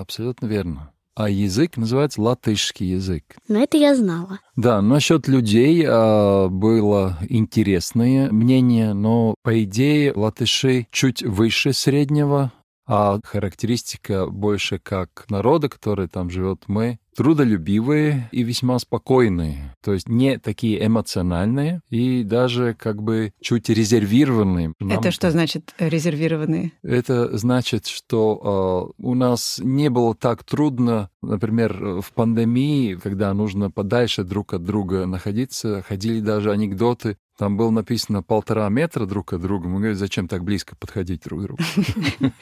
Абсолютно 0.02 0.46
верно. 0.48 0.92
А 1.16 1.30
язык 1.30 1.78
называется 1.78 2.22
латышский 2.22 2.88
язык. 2.92 3.24
но 3.48 3.62
это 3.64 3.78
я 3.78 3.96
знала. 3.96 4.40
Да, 4.58 4.82
насчет 4.82 5.28
людей 5.30 5.86
а, 5.88 6.50
было 6.50 7.18
интересное 7.30 8.30
мнение, 8.32 8.94
но 8.94 9.34
по 9.42 9.64
идее 9.64 10.12
латыши 10.14 10.88
чуть 10.92 11.24
выше 11.24 11.72
среднего, 11.72 12.52
а 12.86 13.20
характеристика 13.24 14.28
больше 14.28 14.80
как 14.80 15.26
народа, 15.30 15.70
который 15.70 16.08
там 16.08 16.30
живет 16.30 16.66
мы, 16.68 17.00
трудолюбивые 17.16 18.30
и 18.32 18.44
весьма 18.44 18.78
спокойные, 18.80 19.74
то 19.84 19.94
есть 19.94 20.08
не 20.10 20.38
такие 20.38 20.86
эмоциональные 20.86 21.82
и 21.90 22.24
даже 22.24 22.74
как 22.74 23.02
бы 23.02 23.34
чуть 23.42 23.70
резервированные. 23.70 24.74
Нам 24.80 25.00
Это 25.00 25.12
что 25.12 25.32
значит 25.32 25.74
резервированные? 25.80 26.74
это 26.84 27.38
значит, 27.38 27.88
что 27.88 28.94
э, 28.98 29.02
у 29.02 29.16
нас 29.16 29.60
не 29.64 29.90
было 29.90 30.14
так 30.14 30.44
трудно, 30.44 31.10
например, 31.22 32.02
в 32.02 32.12
пандемии, 32.14 32.96
когда 32.96 33.34
нужно 33.34 33.72
подальше 33.72 34.24
друг 34.24 34.54
от 34.54 34.64
друга 34.64 35.06
находиться, 35.06 35.84
ходили 35.88 36.20
даже 36.20 36.52
анекдоты. 36.52 37.18
Там 37.38 37.58
было 37.58 37.70
написано 37.70 38.24
полтора 38.24 38.70
метра 38.70 39.06
друг 39.06 39.34
от 39.34 39.42
друга. 39.42 39.68
Мы 39.68 39.80
говорим, 39.80 39.98
зачем 39.98 40.28
так 40.28 40.44
близко 40.44 40.76
подходить 40.78 41.24
друг 41.24 41.42
к 41.42 41.44
другу? 41.44 41.64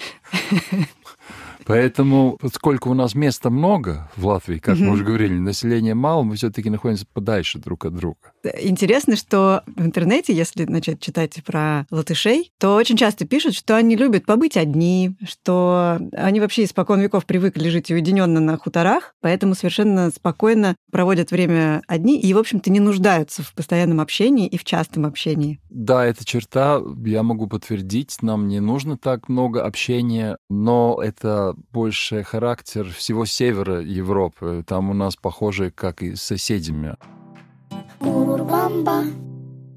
Поэтому, 1.65 2.37
поскольку 2.39 2.89
у 2.89 2.93
нас 2.93 3.15
места 3.15 3.49
много 3.49 4.09
в 4.15 4.27
Латвии, 4.27 4.57
как 4.57 4.77
мы 4.77 4.91
уже 4.91 5.03
говорили, 5.03 5.33
населения 5.33 5.93
мало, 5.93 6.23
мы 6.23 6.35
все-таки 6.35 6.69
находимся 6.69 7.05
подальше 7.13 7.59
друг 7.59 7.85
от 7.85 7.95
друга. 7.95 8.32
Интересно, 8.59 9.15
что 9.15 9.63
в 9.67 9.81
интернете, 9.81 10.33
если 10.33 10.65
начать 10.65 10.99
читать 10.99 11.41
про 11.45 11.85
латышей, 11.91 12.51
то 12.59 12.75
очень 12.75 12.97
часто 12.97 13.25
пишут, 13.25 13.55
что 13.55 13.75
они 13.75 13.95
любят 13.95 14.25
побыть 14.25 14.57
одни, 14.57 15.15
что 15.27 15.99
они 16.11 16.39
вообще 16.39 16.65
испокон 16.65 16.99
веков 16.99 17.25
привыкли 17.25 17.69
жить 17.69 17.89
уединенно 17.91 18.39
на 18.39 18.57
хуторах, 18.57 19.15
поэтому 19.21 19.55
совершенно 19.55 20.09
спокойно 20.11 20.75
проводят 20.91 21.31
время 21.31 21.81
одни 21.87 22.19
и, 22.19 22.33
в 22.33 22.37
общем-то, 22.37 22.69
не 22.69 22.79
нуждаются 22.79 23.43
в 23.43 23.53
постоянном 23.53 24.01
общении 24.01 24.47
и 24.47 24.57
в 24.57 24.63
частом 24.63 25.05
общении. 25.05 25.59
Да, 25.69 26.05
эта 26.05 26.25
черта, 26.25 26.81
я 27.05 27.23
могу 27.23 27.47
подтвердить, 27.47 28.21
нам 28.21 28.47
не 28.47 28.59
нужно 28.59 28.97
так 28.97 29.29
много 29.29 29.63
общения, 29.65 30.37
но 30.49 30.99
это 31.01 31.55
больше 31.71 32.23
характер 32.23 32.89
всего 32.89 33.25
севера 33.25 33.81
Европы. 33.81 34.63
Там 34.67 34.89
у 34.89 34.93
нас 34.93 35.15
похоже, 35.15 35.71
как 35.71 36.03
и 36.03 36.15
с 36.15 36.21
соседями. 36.21 36.95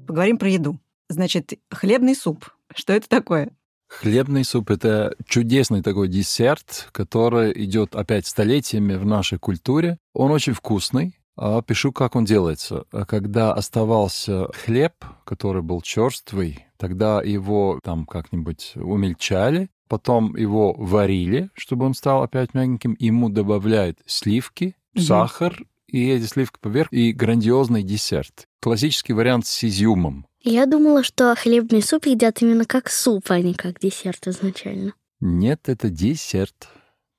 Поговорим 0.05 0.37
про 0.37 0.49
еду. 0.49 0.79
Значит, 1.09 1.53
хлебный 1.71 2.15
суп. 2.15 2.45
Что 2.75 2.93
это 2.93 3.07
такое? 3.07 3.51
Хлебный 3.87 4.43
суп— 4.43 4.69
это 4.71 5.15
чудесный 5.25 5.81
такой 5.81 6.07
десерт, 6.09 6.89
который 6.91 7.53
идет 7.63 7.95
опять 7.95 8.27
столетиями 8.27 8.95
в 8.95 9.05
нашей 9.05 9.39
культуре. 9.39 9.97
Он 10.13 10.31
очень 10.31 10.53
вкусный. 10.53 11.17
А 11.37 11.61
пишу, 11.61 11.91
как 11.91 12.15
он 12.15 12.25
делается. 12.25 12.85
А 12.91 13.05
Когда 13.05 13.53
оставался 13.53 14.47
хлеб, 14.53 14.93
который 15.23 15.61
был 15.61 15.81
черствый, 15.81 16.65
тогда 16.77 17.21
его 17.21 17.79
там 17.83 18.05
как-нибудь 18.05 18.73
умельчали, 18.75 19.69
потом 19.87 20.35
его 20.35 20.73
варили, 20.73 21.49
чтобы 21.53 21.85
он 21.85 21.93
стал 21.93 22.23
опять 22.23 22.55
мягеньким. 22.55 22.95
Ему 22.97 23.29
добавляют 23.29 23.99
сливки, 24.07 24.75
сахар, 24.97 25.59
и 25.87 26.09
эти 26.09 26.25
сливки 26.25 26.57
поверх, 26.59 26.91
и 26.91 27.11
грандиозный 27.11 27.83
десерт. 27.83 28.47
Классический 28.61 29.13
вариант 29.13 29.47
с 29.47 29.63
изюмом. 29.63 30.25
Я 30.41 30.65
думала, 30.65 31.03
что 31.03 31.35
хлебный 31.35 31.81
суп 31.81 32.05
едят 32.05 32.41
именно 32.41 32.65
как 32.65 32.89
суп, 32.89 33.25
а 33.29 33.39
не 33.39 33.53
как 33.53 33.79
десерт 33.79 34.27
изначально. 34.27 34.93
Нет, 35.19 35.67
это 35.67 35.89
десерт. 35.89 36.69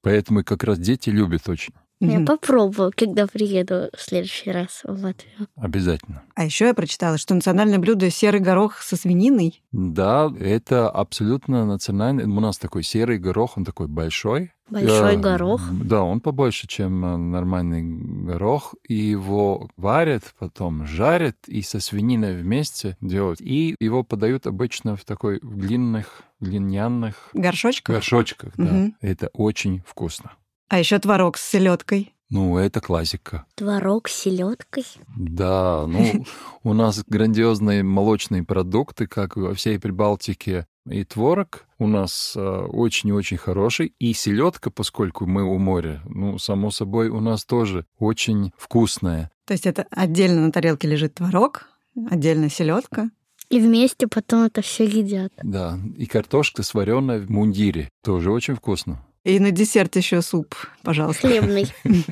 Поэтому 0.02 0.44
как 0.44 0.64
раз 0.64 0.78
дети 0.78 1.10
любят 1.10 1.48
очень. 1.48 1.74
Я 2.00 2.18
Мгм. 2.18 2.26
попробую, 2.26 2.92
когда 2.96 3.26
приеду 3.26 3.88
в 3.96 4.00
следующий 4.00 4.52
раз 4.52 4.82
в 4.84 4.90
Латвию. 5.02 5.48
Обязательно. 5.56 6.22
А 6.36 6.44
еще 6.44 6.66
я 6.66 6.74
прочитала, 6.74 7.18
что 7.18 7.34
национальное 7.34 7.78
блюдо 7.80 8.08
серый 8.10 8.38
горох 8.40 8.78
со 8.78 8.96
свининой. 8.96 9.60
Да, 9.72 10.32
это 10.38 10.88
абсолютно 10.88 11.64
национальный. 11.66 12.24
У 12.24 12.40
нас 12.40 12.56
такой 12.58 12.84
серый 12.84 13.18
горох, 13.18 13.56
он 13.56 13.64
такой 13.64 13.88
большой. 13.88 14.52
Большой 14.70 15.14
Э, 15.14 15.18
горох. 15.18 15.62
Да, 15.72 16.02
он 16.02 16.20
побольше, 16.20 16.68
чем 16.68 17.04
э, 17.04 17.16
нормальный 17.16 17.82
горох. 17.82 18.74
И 18.86 18.94
его 18.94 19.68
варят, 19.76 20.34
потом 20.38 20.86
жарят 20.86 21.36
и 21.48 21.62
со 21.62 21.80
свининой 21.80 22.40
вместе 22.40 22.96
делают. 23.00 23.40
И 23.40 23.74
его 23.80 24.04
подают 24.04 24.46
обычно 24.46 24.94
в 24.94 25.04
такой 25.04 25.40
в 25.42 25.56
длинных, 25.56 26.22
глиняных 26.38 27.30
Горшочков. 27.32 27.94
горшочках. 27.94 28.52
Да. 28.56 28.64
Мгм. 28.64 28.96
Это 29.00 29.28
очень 29.32 29.82
вкусно. 29.86 30.32
А 30.68 30.78
еще 30.78 30.98
творог 30.98 31.38
с 31.38 31.48
селедкой. 31.48 32.14
Ну, 32.30 32.58
это 32.58 32.82
классика. 32.82 33.46
Творог 33.54 34.08
с 34.08 34.14
селедкой. 34.14 34.84
Да, 35.16 35.86
ну, 35.86 36.26
у 36.62 36.74
нас 36.74 37.02
грандиозные 37.06 37.82
молочные 37.82 38.44
продукты, 38.44 39.06
как 39.06 39.36
во 39.36 39.54
всей 39.54 39.78
Прибалтике. 39.78 40.66
И 40.90 41.04
творог 41.04 41.64
у 41.78 41.86
нас 41.86 42.34
э, 42.36 42.40
очень-очень 42.40 43.38
хороший. 43.38 43.94
И 43.98 44.12
селедка, 44.12 44.70
поскольку 44.70 45.26
мы 45.26 45.42
у 45.42 45.58
моря, 45.58 46.02
ну, 46.04 46.38
само 46.38 46.70
собой, 46.70 47.08
у 47.08 47.20
нас 47.20 47.44
тоже 47.46 47.86
очень 47.98 48.52
вкусная. 48.58 49.30
То 49.46 49.52
есть 49.52 49.66
это 49.66 49.86
отдельно 49.90 50.42
на 50.42 50.52
тарелке 50.52 50.86
лежит 50.86 51.14
творог, 51.14 51.66
отдельно 52.10 52.50
селедка. 52.50 53.10
И 53.48 53.60
вместе 53.60 54.06
потом 54.06 54.42
это 54.42 54.60
все 54.60 54.84
едят. 54.84 55.32
Да, 55.42 55.78
и 55.96 56.04
картошка 56.04 56.62
сваренная 56.62 57.20
в 57.20 57.30
мундире. 57.30 57.88
Тоже 58.04 58.30
очень 58.30 58.54
вкусно. 58.54 59.02
И 59.24 59.40
на 59.40 59.50
десерт 59.50 59.96
еще 59.96 60.22
суп, 60.22 60.54
пожалуйста. 60.82 61.26
Хлебный. 61.26 61.66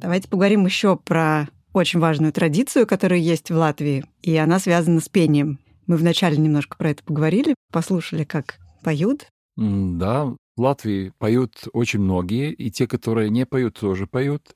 Давайте 0.00 0.28
поговорим 0.28 0.66
еще 0.66 0.96
про 0.96 1.48
очень 1.72 2.00
важную 2.00 2.32
традицию, 2.32 2.86
которая 2.86 3.20
есть 3.20 3.50
в 3.50 3.56
Латвии, 3.56 4.04
и 4.22 4.36
она 4.36 4.58
связана 4.58 5.00
с 5.00 5.08
пением. 5.08 5.58
Мы 5.86 5.96
вначале 5.96 6.36
немножко 6.36 6.76
про 6.76 6.90
это 6.90 7.02
поговорили, 7.02 7.54
послушали, 7.72 8.24
как 8.24 8.58
поют. 8.82 9.26
Да, 9.56 10.34
в 10.56 10.60
Латвии 10.60 11.12
поют 11.18 11.64
очень 11.72 12.00
многие, 12.00 12.52
и 12.52 12.70
те, 12.70 12.86
которые 12.86 13.30
не 13.30 13.46
поют, 13.46 13.78
тоже 13.78 14.06
поют. 14.06 14.54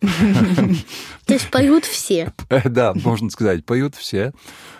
То 0.00 1.34
есть 1.34 1.50
поют 1.50 1.84
все. 1.84 2.32
Да, 2.64 2.94
можно 2.94 3.30
сказать, 3.30 3.64
поют 3.64 3.94
все. 3.94 4.32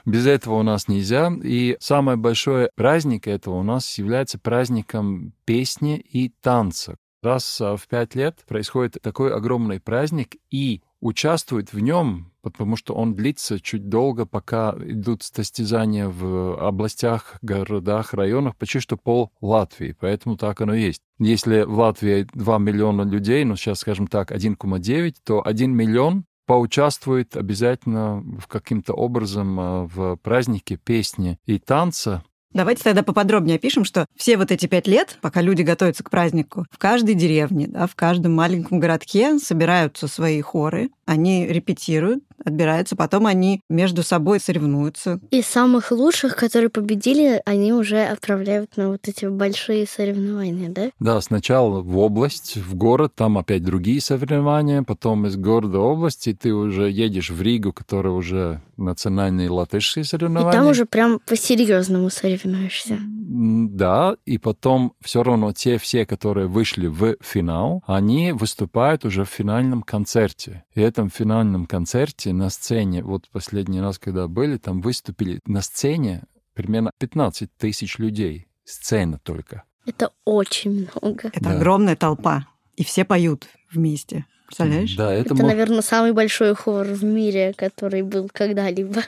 Без 0.07 0.27
этого 0.27 0.55
у 0.55 0.63
нас 0.63 0.89
нельзя. 0.89 1.33
И 1.43 1.77
самый 1.81 2.17
большой 2.17 2.71
праздник 2.75 3.27
этого 3.27 3.57
у 3.57 3.63
нас 3.63 3.99
является 3.99 4.39
праздником 4.39 5.33
песни 5.45 5.99
и 5.99 6.33
танца. 6.41 6.97
Раз 7.23 7.61
в 7.61 7.83
пять 7.89 8.15
лет 8.15 8.39
происходит 8.49 8.97
такой 9.03 9.35
огромный 9.35 9.79
праздник, 9.79 10.37
и 10.51 10.83
участвует 11.01 11.73
в 11.73 11.81
нем, 11.81 12.33
потому 12.43 12.77
что 12.77 12.95
он 12.95 13.15
длится 13.15 13.61
чуть 13.61 13.89
долго, 13.89 14.27
пока 14.27 14.75
идут 14.81 15.23
состязания 15.23 16.09
в 16.09 16.57
областях, 16.61 17.39
городах, 17.43 18.15
районах, 18.15 18.57
почти 18.57 18.81
что 18.81 18.97
пол 18.97 19.33
Латвии. 19.41 19.97
Поэтому 19.99 20.37
так 20.37 20.61
оно 20.61 20.75
есть. 20.75 21.03
Если 21.19 21.63
в 21.63 21.79
Латвии 21.79 22.27
2 22.33 22.59
миллиона 22.59 23.03
людей, 23.03 23.45
ну 23.45 23.57
сейчас, 23.57 23.81
скажем 23.81 24.07
так, 24.07 24.33
1,9, 24.33 25.15
то 25.25 25.47
1 25.47 25.75
миллион 25.75 26.25
поучаствует 26.47 27.37
обязательно 27.37 28.25
в 28.41 28.49
каким-то 28.49 28.93
образом 28.93 29.61
а, 29.61 29.85
в 29.87 30.17
празднике 30.17 30.77
песни 30.77 31.39
и 31.47 31.61
танца. 31.61 32.25
Давайте 32.53 32.83
тогда 32.83 33.05
поподробнее 33.05 33.57
опишем, 33.57 33.85
что 33.85 34.07
все 34.17 34.37
вот 34.37 34.51
эти 34.51 34.67
пять 34.67 34.89
лет, 34.89 35.19
пока 35.21 35.41
люди 35.41 35.63
готовятся 35.63 36.03
к 36.03 36.11
празднику, 36.11 36.67
в 36.71 36.79
каждой 36.79 37.15
деревне, 37.15 37.69
да, 37.69 37.87
в 37.87 37.95
каждом 37.95 38.35
маленьком 38.35 38.81
городке 38.81 39.39
собираются 39.39 40.09
свои 40.09 40.41
хоры, 40.41 40.91
они 41.07 41.47
репетируют, 41.47 42.25
отбираются, 42.45 42.97
потом 42.97 43.27
они 43.27 43.63
между 43.69 44.03
собой 44.03 44.41
соревнуются. 44.41 45.21
И 45.31 45.43
самых 45.43 45.91
лучших, 45.93 46.37
которые 46.37 46.71
победили, 46.71 47.43
они 47.45 47.73
уже 47.73 48.03
отправляют 48.05 48.77
на 48.77 48.89
вот 48.89 49.09
эти 49.09 49.27
большие 49.27 49.87
соревнования, 49.87 50.69
да? 50.69 50.91
Да, 51.01 51.21
сначала 51.21 51.81
в 51.81 51.99
область, 51.99 52.57
в 52.57 52.75
город, 52.75 53.13
там 53.15 53.39
опять 53.39 53.65
другие 53.65 54.01
соревнования, 54.01 54.83
потом 54.83 55.27
из 55.27 55.37
города 55.37 55.79
в 55.79 55.85
области 55.85 56.33
ты 56.33 56.53
уже 56.55 56.91
едешь 56.91 57.31
в 57.31 57.41
Ригу, 57.43 57.73
которая 57.73 58.13
уже 58.13 58.63
национальные 58.77 59.51
латышские 59.51 60.03
И 60.03 60.07
соревнования. 60.07 60.53
там 60.53 60.67
уже 60.69 60.87
прям 60.87 61.21
по-серьезному 61.27 62.11
соревнуешься. 62.11 62.99
Да, 63.33 64.17
и 64.27 64.39
потом 64.39 64.95
все 65.01 65.23
равно 65.23 65.53
те 65.53 65.79
все, 65.79 66.05
которые 66.05 66.49
вышли 66.49 66.89
в 66.89 67.15
финал, 67.21 67.81
они 67.87 68.33
выступают 68.33 69.05
уже 69.05 69.25
в 69.25 69.29
финальном 69.29 69.83
концерте. 69.83 70.65
И 70.75 70.81
этом 70.81 71.11
финальном 71.11 71.67
концерте 71.67 72.33
на 72.33 72.51
сцене, 72.51 73.05
вот 73.05 73.29
последний 73.31 73.81
раз, 73.81 74.01
когда 74.01 74.27
были, 74.27 74.57
там 74.57 74.81
выступили 74.81 75.39
на 75.47 75.63
сцене 75.63 76.25
примерно 76.55 76.91
15 76.99 77.49
тысяч 77.57 77.99
людей. 77.99 78.49
Сцена 78.65 79.21
только. 79.23 79.63
Это 79.87 80.11
очень 80.25 80.89
много. 81.01 81.29
Это 81.29 81.41
Да. 81.41 81.53
огромная 81.57 81.95
толпа, 81.95 82.49
и 82.75 82.83
все 82.83 83.05
поют 83.05 83.47
вместе. 83.73 84.27
Представляешь? 84.49 84.97
Да, 84.97 85.13
это, 85.13 85.35
Это, 85.35 85.43
мо- 85.43 85.49
наверное, 85.51 85.83
самый 85.83 86.13
большой 86.13 86.57
хор 86.57 86.85
в 86.85 87.05
мире, 87.05 87.55
который 87.57 88.03
был 88.03 88.29
когда-либо. 88.33 89.03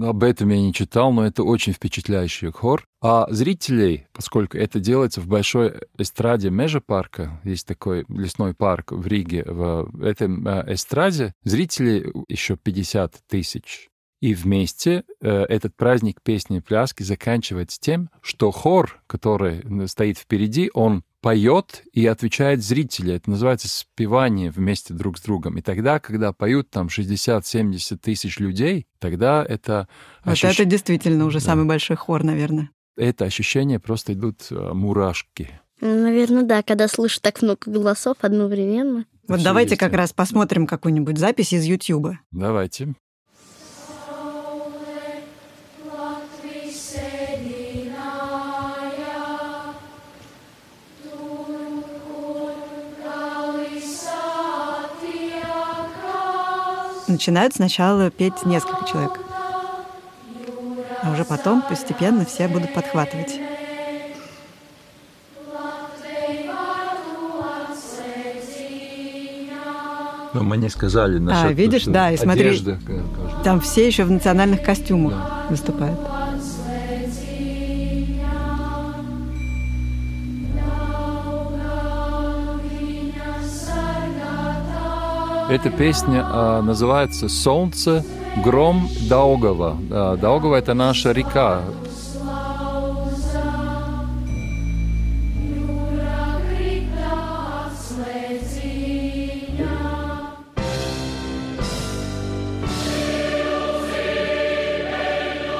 Об 0.00 0.22
этом 0.22 0.50
я 0.50 0.60
не 0.60 0.72
читал, 0.72 1.12
но 1.12 1.26
это 1.26 1.42
очень 1.42 1.72
впечатляющий 1.72 2.50
хор. 2.52 2.86
А 3.00 3.26
зрителей, 3.30 4.06
поскольку 4.12 4.56
это 4.56 4.78
делается 4.78 5.20
в 5.20 5.26
большой 5.26 5.74
эстраде 5.98 6.50
Межа 6.50 6.80
парка, 6.80 7.40
есть 7.44 7.66
такой 7.66 8.04
лесной 8.08 8.54
парк 8.54 8.92
в 8.92 9.06
Риге, 9.06 9.44
в 9.46 10.02
этом 10.02 10.46
э, 10.46 10.74
эстраде, 10.74 11.34
зрителей 11.42 12.12
еще 12.28 12.56
50 12.56 13.20
тысяч. 13.28 13.88
И 14.20 14.32
вместе 14.32 15.04
э, 15.20 15.28
этот 15.28 15.76
праздник 15.76 16.22
песни 16.22 16.58
и 16.58 16.60
пляски 16.60 17.02
заканчивается 17.02 17.78
тем, 17.78 18.08
что 18.22 18.50
хор, 18.52 19.02
который 19.06 19.60
м, 19.60 19.86
стоит 19.86 20.16
впереди, 20.16 20.70
он 20.72 21.04
поет 21.24 21.82
и 21.94 22.06
отвечает 22.06 22.62
зрители. 22.62 23.14
Это 23.14 23.30
называется 23.30 23.66
спевание 23.66 24.50
вместе 24.50 24.92
друг 24.92 25.16
с 25.18 25.22
другом. 25.22 25.56
И 25.56 25.62
тогда, 25.62 25.98
когда 25.98 26.34
поют 26.34 26.68
там 26.68 26.88
60-70 26.88 27.96
тысяч 27.96 28.38
людей, 28.38 28.86
тогда 28.98 29.42
это, 29.48 29.88
Вот 30.24 30.32
ощущ- 30.34 30.52
это 30.52 30.64
действительно 30.66 31.24
уже 31.24 31.38
Да. 31.40 31.44
самый 31.46 31.64
большой 31.64 31.96
хор, 31.96 32.22
наверное. 32.24 32.68
это 32.96 33.24
ощущение 33.24 33.80
просто 33.80 34.12
идут 34.12 34.46
э, 34.50 34.72
мурашки. 34.74 35.48
Наверное, 35.80 36.42
да, 36.44 36.62
когда 36.62 36.86
слышишь 36.88 37.18
так 37.20 37.40
много 37.42 37.70
голосов 37.70 38.18
одновременно. 38.20 39.06
Вот 39.26 39.36
Всё 39.38 39.44
давайте 39.44 39.70
есть, 39.70 39.80
как 39.80 39.94
раз 39.94 40.12
посмотрим 40.12 40.66
какую-нибудь 40.66 41.18
запись 41.18 41.52
из 41.54 41.64
Ютьюба. 41.64 42.20
Давайте. 42.30 42.94
Начинают 57.14 57.54
сначала 57.54 58.10
петь 58.10 58.44
несколько 58.44 58.84
человек. 58.90 59.20
А 61.00 61.12
уже 61.12 61.24
потом 61.24 61.62
постепенно 61.62 62.24
все 62.24 62.48
будут 62.48 62.74
подхватывать. 62.74 63.38
Но 70.32 70.42
мы 70.42 70.56
не 70.56 70.68
сказали 70.68 71.18
насчет 71.18 71.50
А, 71.50 71.52
видишь, 71.52 71.84
да, 71.84 72.10
и 72.10 72.16
смотри. 72.16 72.48
одежды. 72.48 72.78
Там 73.44 73.60
все 73.60 73.86
еще 73.86 74.02
в 74.02 74.10
национальных 74.10 74.62
костюмах 74.64 75.12
Да. 75.12 75.46
выступают. 75.50 76.00
Эта 85.48 85.68
песня 85.68 86.24
а, 86.26 86.62
называется 86.62 87.28
«Солнце, 87.28 88.02
гром 88.42 88.88
Даугава». 89.08 89.76
А, 89.90 90.16
Даугава— 90.16 90.54
это 90.56 90.72
наша 90.72 91.12
река. 91.12 91.60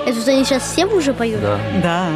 Это 0.06 0.20
что, 0.20 0.30
они 0.30 0.44
сейчас 0.44 0.62
всем 0.62 0.94
уже 0.94 1.12
поют? 1.12 1.42
Да. 1.42 1.58
Да. 1.82 2.08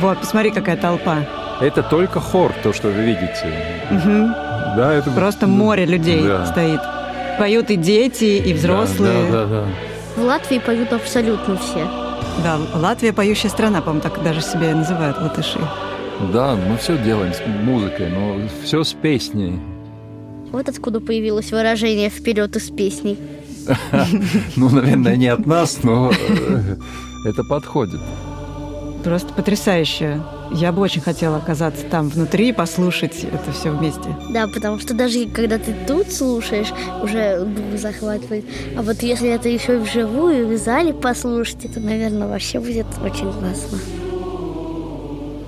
Вот, 0.00 0.18
посмотри, 0.18 0.50
какая 0.50 0.78
толпа. 0.78 1.41
Это 1.62 1.82
только 1.82 2.20
хор, 2.20 2.52
то, 2.62 2.72
что 2.72 2.88
вы 2.88 3.02
видите. 3.02 3.46
Мгм. 3.90 4.34
Да, 4.76 4.94
это 4.94 5.10
Просто 5.10 5.46
море 5.46 5.84
людей 5.86 6.26
Да. 6.26 6.46
стоит. 6.46 6.80
Поют 7.38 7.70
и 7.70 7.76
дети, 7.76 8.24
и 8.24 8.52
взрослые. 8.52 9.30
Да, 9.30 9.44
да, 9.44 9.46
да. 9.46 9.64
В 10.16 10.24
Латвии 10.24 10.58
поют 10.58 10.92
абсолютно 10.92 11.56
все. 11.56 11.86
Да, 12.42 12.58
Латвия 12.74 13.12
поющая 13.12 13.50
страна, 13.50 13.80
по-моему, 13.80 14.00
так 14.02 14.22
даже 14.22 14.40
себя 14.40 14.70
и 14.70 14.74
называют 14.74 15.18
латыши. 15.18 15.58
Да, 16.32 16.54
мы 16.56 16.76
все 16.76 16.96
делаем 16.98 17.32
с 17.32 17.40
музыкой, 17.46 18.08
но 18.10 18.36
все 18.64 18.82
с 18.84 18.92
песней. 18.92 19.58
Вот 20.50 20.68
откуда 20.68 21.00
появилось 21.00 21.50
выражение 21.52 22.10
«вперед 22.10 22.54
из 22.56 22.70
песней». 22.70 23.18
Ну, 24.56 24.68
наверное, 24.70 25.16
не 25.16 25.28
от 25.28 25.46
нас, 25.46 25.82
но 25.82 26.10
э, 26.10 26.76
это 27.26 27.42
подходит. 27.44 28.00
Просто 29.04 29.32
потрясающе. 29.32 30.20
Я 30.54 30.70
бы 30.72 30.82
очень 30.82 31.00
хотела 31.00 31.38
оказаться 31.38 31.84
там 31.86 32.08
внутри 32.08 32.50
и 32.50 32.52
послушать 32.52 33.24
это 33.24 33.52
все 33.52 33.70
вместе. 33.70 34.14
Да, 34.32 34.46
потому 34.48 34.78
что 34.78 34.94
даже 34.94 35.26
когда 35.26 35.58
ты 35.58 35.74
тут 35.86 36.12
слушаешь, 36.12 36.72
уже 37.02 37.40
дух 37.44 37.78
захватывает. 37.80 38.44
А 38.76 38.82
вот 38.82 39.02
если 39.02 39.30
это 39.30 39.48
еще 39.48 39.76
и 39.76 39.78
вживую, 39.78 40.46
в 40.48 40.56
зале 40.58 40.92
послушать, 40.92 41.64
это, 41.64 41.80
наверное, 41.80 42.28
вообще 42.28 42.60
будет 42.60 42.86
очень 43.02 43.32
классно. 43.32 43.78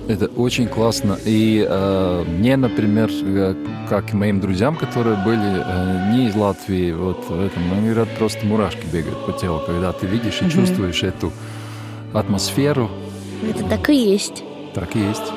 Это 0.07 0.27
очень 0.35 0.67
классно. 0.67 1.17
И 1.25 1.65
э, 1.67 2.23
мне, 2.27 2.57
например, 2.57 3.09
э, 3.11 3.55
как 3.89 4.13
и 4.13 4.15
моим 4.15 4.39
друзьям, 4.39 4.75
которые 4.75 5.17
были 5.23 5.63
э, 5.65 6.11
не 6.13 6.27
из 6.27 6.35
Латвии, 6.35 6.91
вот 6.91 7.25
в 7.27 7.43
этом, 7.43 7.63
они 7.73 7.89
говорят, 7.89 8.09
просто 8.17 8.45
мурашки 8.45 8.85
бегают 8.91 9.25
по 9.25 9.31
телу, 9.33 9.61
когда 9.65 9.91
ты 9.93 10.05
видишь 10.05 10.41
и 10.41 10.45
Мгм. 10.45 10.51
чувствуешь 10.51 11.01
эту 11.03 11.31
атмосферу. 12.13 12.89
Это 13.49 13.63
так 13.65 13.89
и 13.89 13.95
есть. 13.95 14.43
Так 14.75 14.93
и 14.93 14.99
есть. 14.99 15.31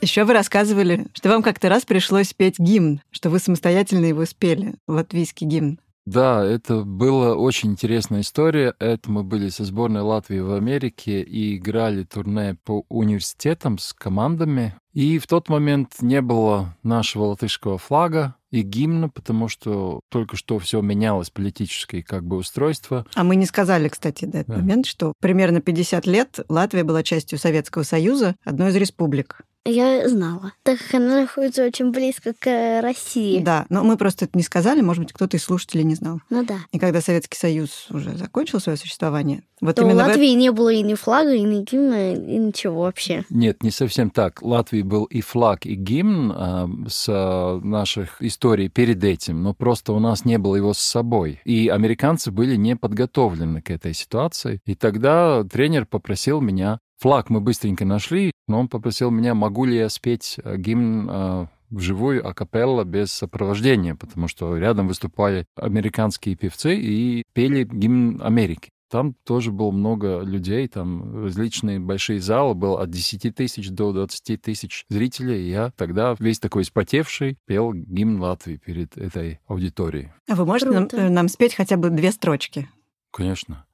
Еще 0.00 0.24
вы 0.24 0.32
рассказывали, 0.34 1.08
что 1.14 1.28
вам 1.28 1.42
как-то 1.42 1.68
раз 1.68 1.84
пришлось 1.84 2.32
петь 2.32 2.60
гимн, 2.60 3.02
что 3.10 3.28
вы 3.28 3.40
самостоятельно 3.40 4.06
его 4.06 4.24
спели, 4.24 4.74
латвийский 4.86 5.48
гимн. 5.48 5.80
Да, 6.10 6.44
это 6.44 6.82
была 6.82 7.36
очень 7.36 7.70
интересная 7.70 8.22
история. 8.22 8.74
Это 8.80 9.08
мы 9.10 9.22
были 9.22 9.48
со 9.48 9.64
сборной 9.64 10.00
Латвии 10.00 10.40
в 10.40 10.52
Америке 10.52 11.22
и 11.22 11.56
играли 11.56 12.02
турне 12.02 12.56
по 12.64 12.84
университетам 12.88 13.78
с 13.78 13.92
командами. 13.92 14.74
И 14.92 15.18
в 15.18 15.28
тот 15.28 15.48
момент 15.48 15.96
не 16.00 16.20
было 16.20 16.76
нашего 16.82 17.26
латышского 17.26 17.78
флага 17.78 18.34
и 18.50 18.62
гимна, 18.62 19.08
потому 19.08 19.46
что 19.46 20.00
только 20.08 20.36
что 20.36 20.58
все 20.58 20.80
менялось, 20.80 21.30
политическое 21.30 22.02
как 22.02 22.24
бы 22.24 22.36
устройство. 22.38 23.06
А 23.14 23.22
мы 23.22 23.36
не 23.36 23.46
сказали, 23.46 23.88
кстати, 23.88 24.24
до 24.24 24.38
этого 24.38 24.58
Да. 24.58 24.62
момента, 24.64 24.88
что 24.88 25.12
примерно 25.20 25.60
50 25.60 26.06
лет 26.06 26.40
Латвия 26.48 26.82
была 26.82 27.04
частью 27.04 27.38
Советского 27.38 27.84
Союза, 27.84 28.34
одной 28.44 28.70
из 28.70 28.76
республик. 28.76 29.42
Я 29.66 30.08
знала. 30.08 30.52
Так 30.62 30.78
как 30.78 30.94
она 30.94 31.20
находится 31.22 31.66
очень 31.66 31.90
близко 31.90 32.32
к 32.32 32.46
э, 32.46 32.80
России. 32.80 33.40
Да, 33.40 33.66
но 33.68 33.84
мы 33.84 33.98
просто 33.98 34.24
это 34.24 34.36
не 34.36 34.42
сказали, 34.42 34.80
может 34.80 35.02
быть, 35.02 35.12
кто-то 35.12 35.36
из 35.36 35.44
слушателей 35.44 35.84
не 35.84 35.94
знал. 35.94 36.20
Ну 36.30 36.44
да. 36.44 36.60
И 36.72 36.78
когда 36.78 37.02
Советский 37.02 37.36
Союз 37.36 37.86
уже 37.90 38.16
закончил 38.16 38.58
свое 38.58 38.78
существование, 38.78 39.42
вот 39.60 39.76
То 39.76 39.82
у 39.82 39.86
именно 39.86 40.04
в 40.04 40.08
Латвии 40.08 40.32
не 40.32 40.50
было 40.50 40.70
и 40.72 40.82
ни 40.82 40.94
флага, 40.94 41.34
и 41.34 41.42
ни 41.42 41.62
гимна, 41.62 42.14
и 42.14 42.38
ничего 42.38 42.82
вообще. 42.82 43.24
Нет, 43.28 43.62
не 43.62 43.70
совсем 43.70 44.10
так. 44.10 44.40
Латвии 44.40 44.80
был 44.80 45.04
и 45.04 45.20
флаг, 45.20 45.66
и 45.66 45.74
гимн 45.74 46.32
а, 46.34 46.68
с 46.88 47.06
а, 47.08 47.60
наших 47.60 48.22
историй 48.22 48.68
перед 48.68 49.04
этим, 49.04 49.42
но 49.42 49.52
просто 49.52 49.92
у 49.92 49.98
нас 49.98 50.24
не 50.24 50.38
было 50.38 50.56
его 50.56 50.72
с 50.72 50.78
собой. 50.78 51.40
И 51.44 51.68
американцы 51.68 52.30
были 52.30 52.56
не 52.56 52.76
подготовлены 52.76 53.60
к 53.60 53.70
этой 53.70 53.92
ситуации. 53.92 54.60
И 54.64 54.74
тогда 54.74 55.44
тренер 55.44 55.84
попросил 55.84 56.40
меня... 56.40 56.80
Флаг 57.00 57.30
мы 57.30 57.40
быстренько 57.40 57.86
нашли, 57.86 58.30
но 58.46 58.60
он 58.60 58.68
попросил 58.68 59.10
меня, 59.10 59.34
могу 59.34 59.64
ли 59.64 59.76
я 59.76 59.88
спеть 59.88 60.38
а, 60.44 60.58
гимн 60.58 61.08
а, 61.10 61.46
вживую 61.70 62.26
акапелла 62.28 62.84
без 62.84 63.10
сопровождения, 63.10 63.94
потому 63.94 64.28
что 64.28 64.54
рядом 64.58 64.86
выступали 64.86 65.46
американские 65.56 66.36
певцы 66.36 66.76
и 66.76 67.22
пели 67.32 67.64
гимн 67.64 68.20
Америки. 68.22 68.68
Там 68.90 69.14
тоже 69.24 69.50
было 69.50 69.70
много 69.70 70.20
людей, 70.20 70.68
там 70.68 71.24
различные 71.24 71.78
большие 71.78 72.20
залы, 72.20 72.54
было 72.54 72.82
от 72.82 72.90
10 72.90 73.34
тысяч 73.34 73.70
до 73.70 73.92
20 73.92 74.42
тысяч 74.42 74.84
зрителей. 74.90 75.46
И 75.46 75.50
я 75.50 75.70
тогда 75.76 76.16
весь 76.18 76.40
такой 76.40 76.64
спотевший 76.64 77.38
пел 77.46 77.72
гимн 77.72 78.20
Латвии 78.20 78.56
перед 78.56 78.98
этой 78.98 79.40
аудиторией. 79.46 80.10
А 80.28 80.34
вы 80.34 80.44
можете 80.44 80.72
нам, 80.72 80.88
Круто. 80.88 81.06
э, 81.06 81.08
нам 81.08 81.28
спеть 81.28 81.54
хотя 81.54 81.76
бы 81.76 81.88
две 81.88 82.10
строчки? 82.12 82.68
Конечно. 83.12 83.64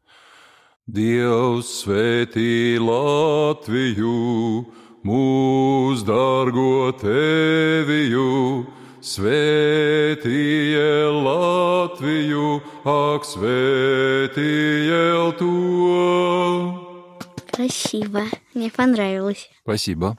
Dievs 0.87 1.83
svētī 1.83 2.79
Latviju, 2.79 4.63
mūs 5.03 6.05
dārgo 6.07 6.95
teviju, 6.95 8.63
svētīja 9.03 11.11
Latviju, 11.11 12.63
ak 12.87 13.27
svētīja 13.27 15.35
to. 15.43 15.51
Красиво. 17.51 18.23
Мне 18.55 18.71
понравилось. 18.71 19.51
Спасибо. 19.65 20.17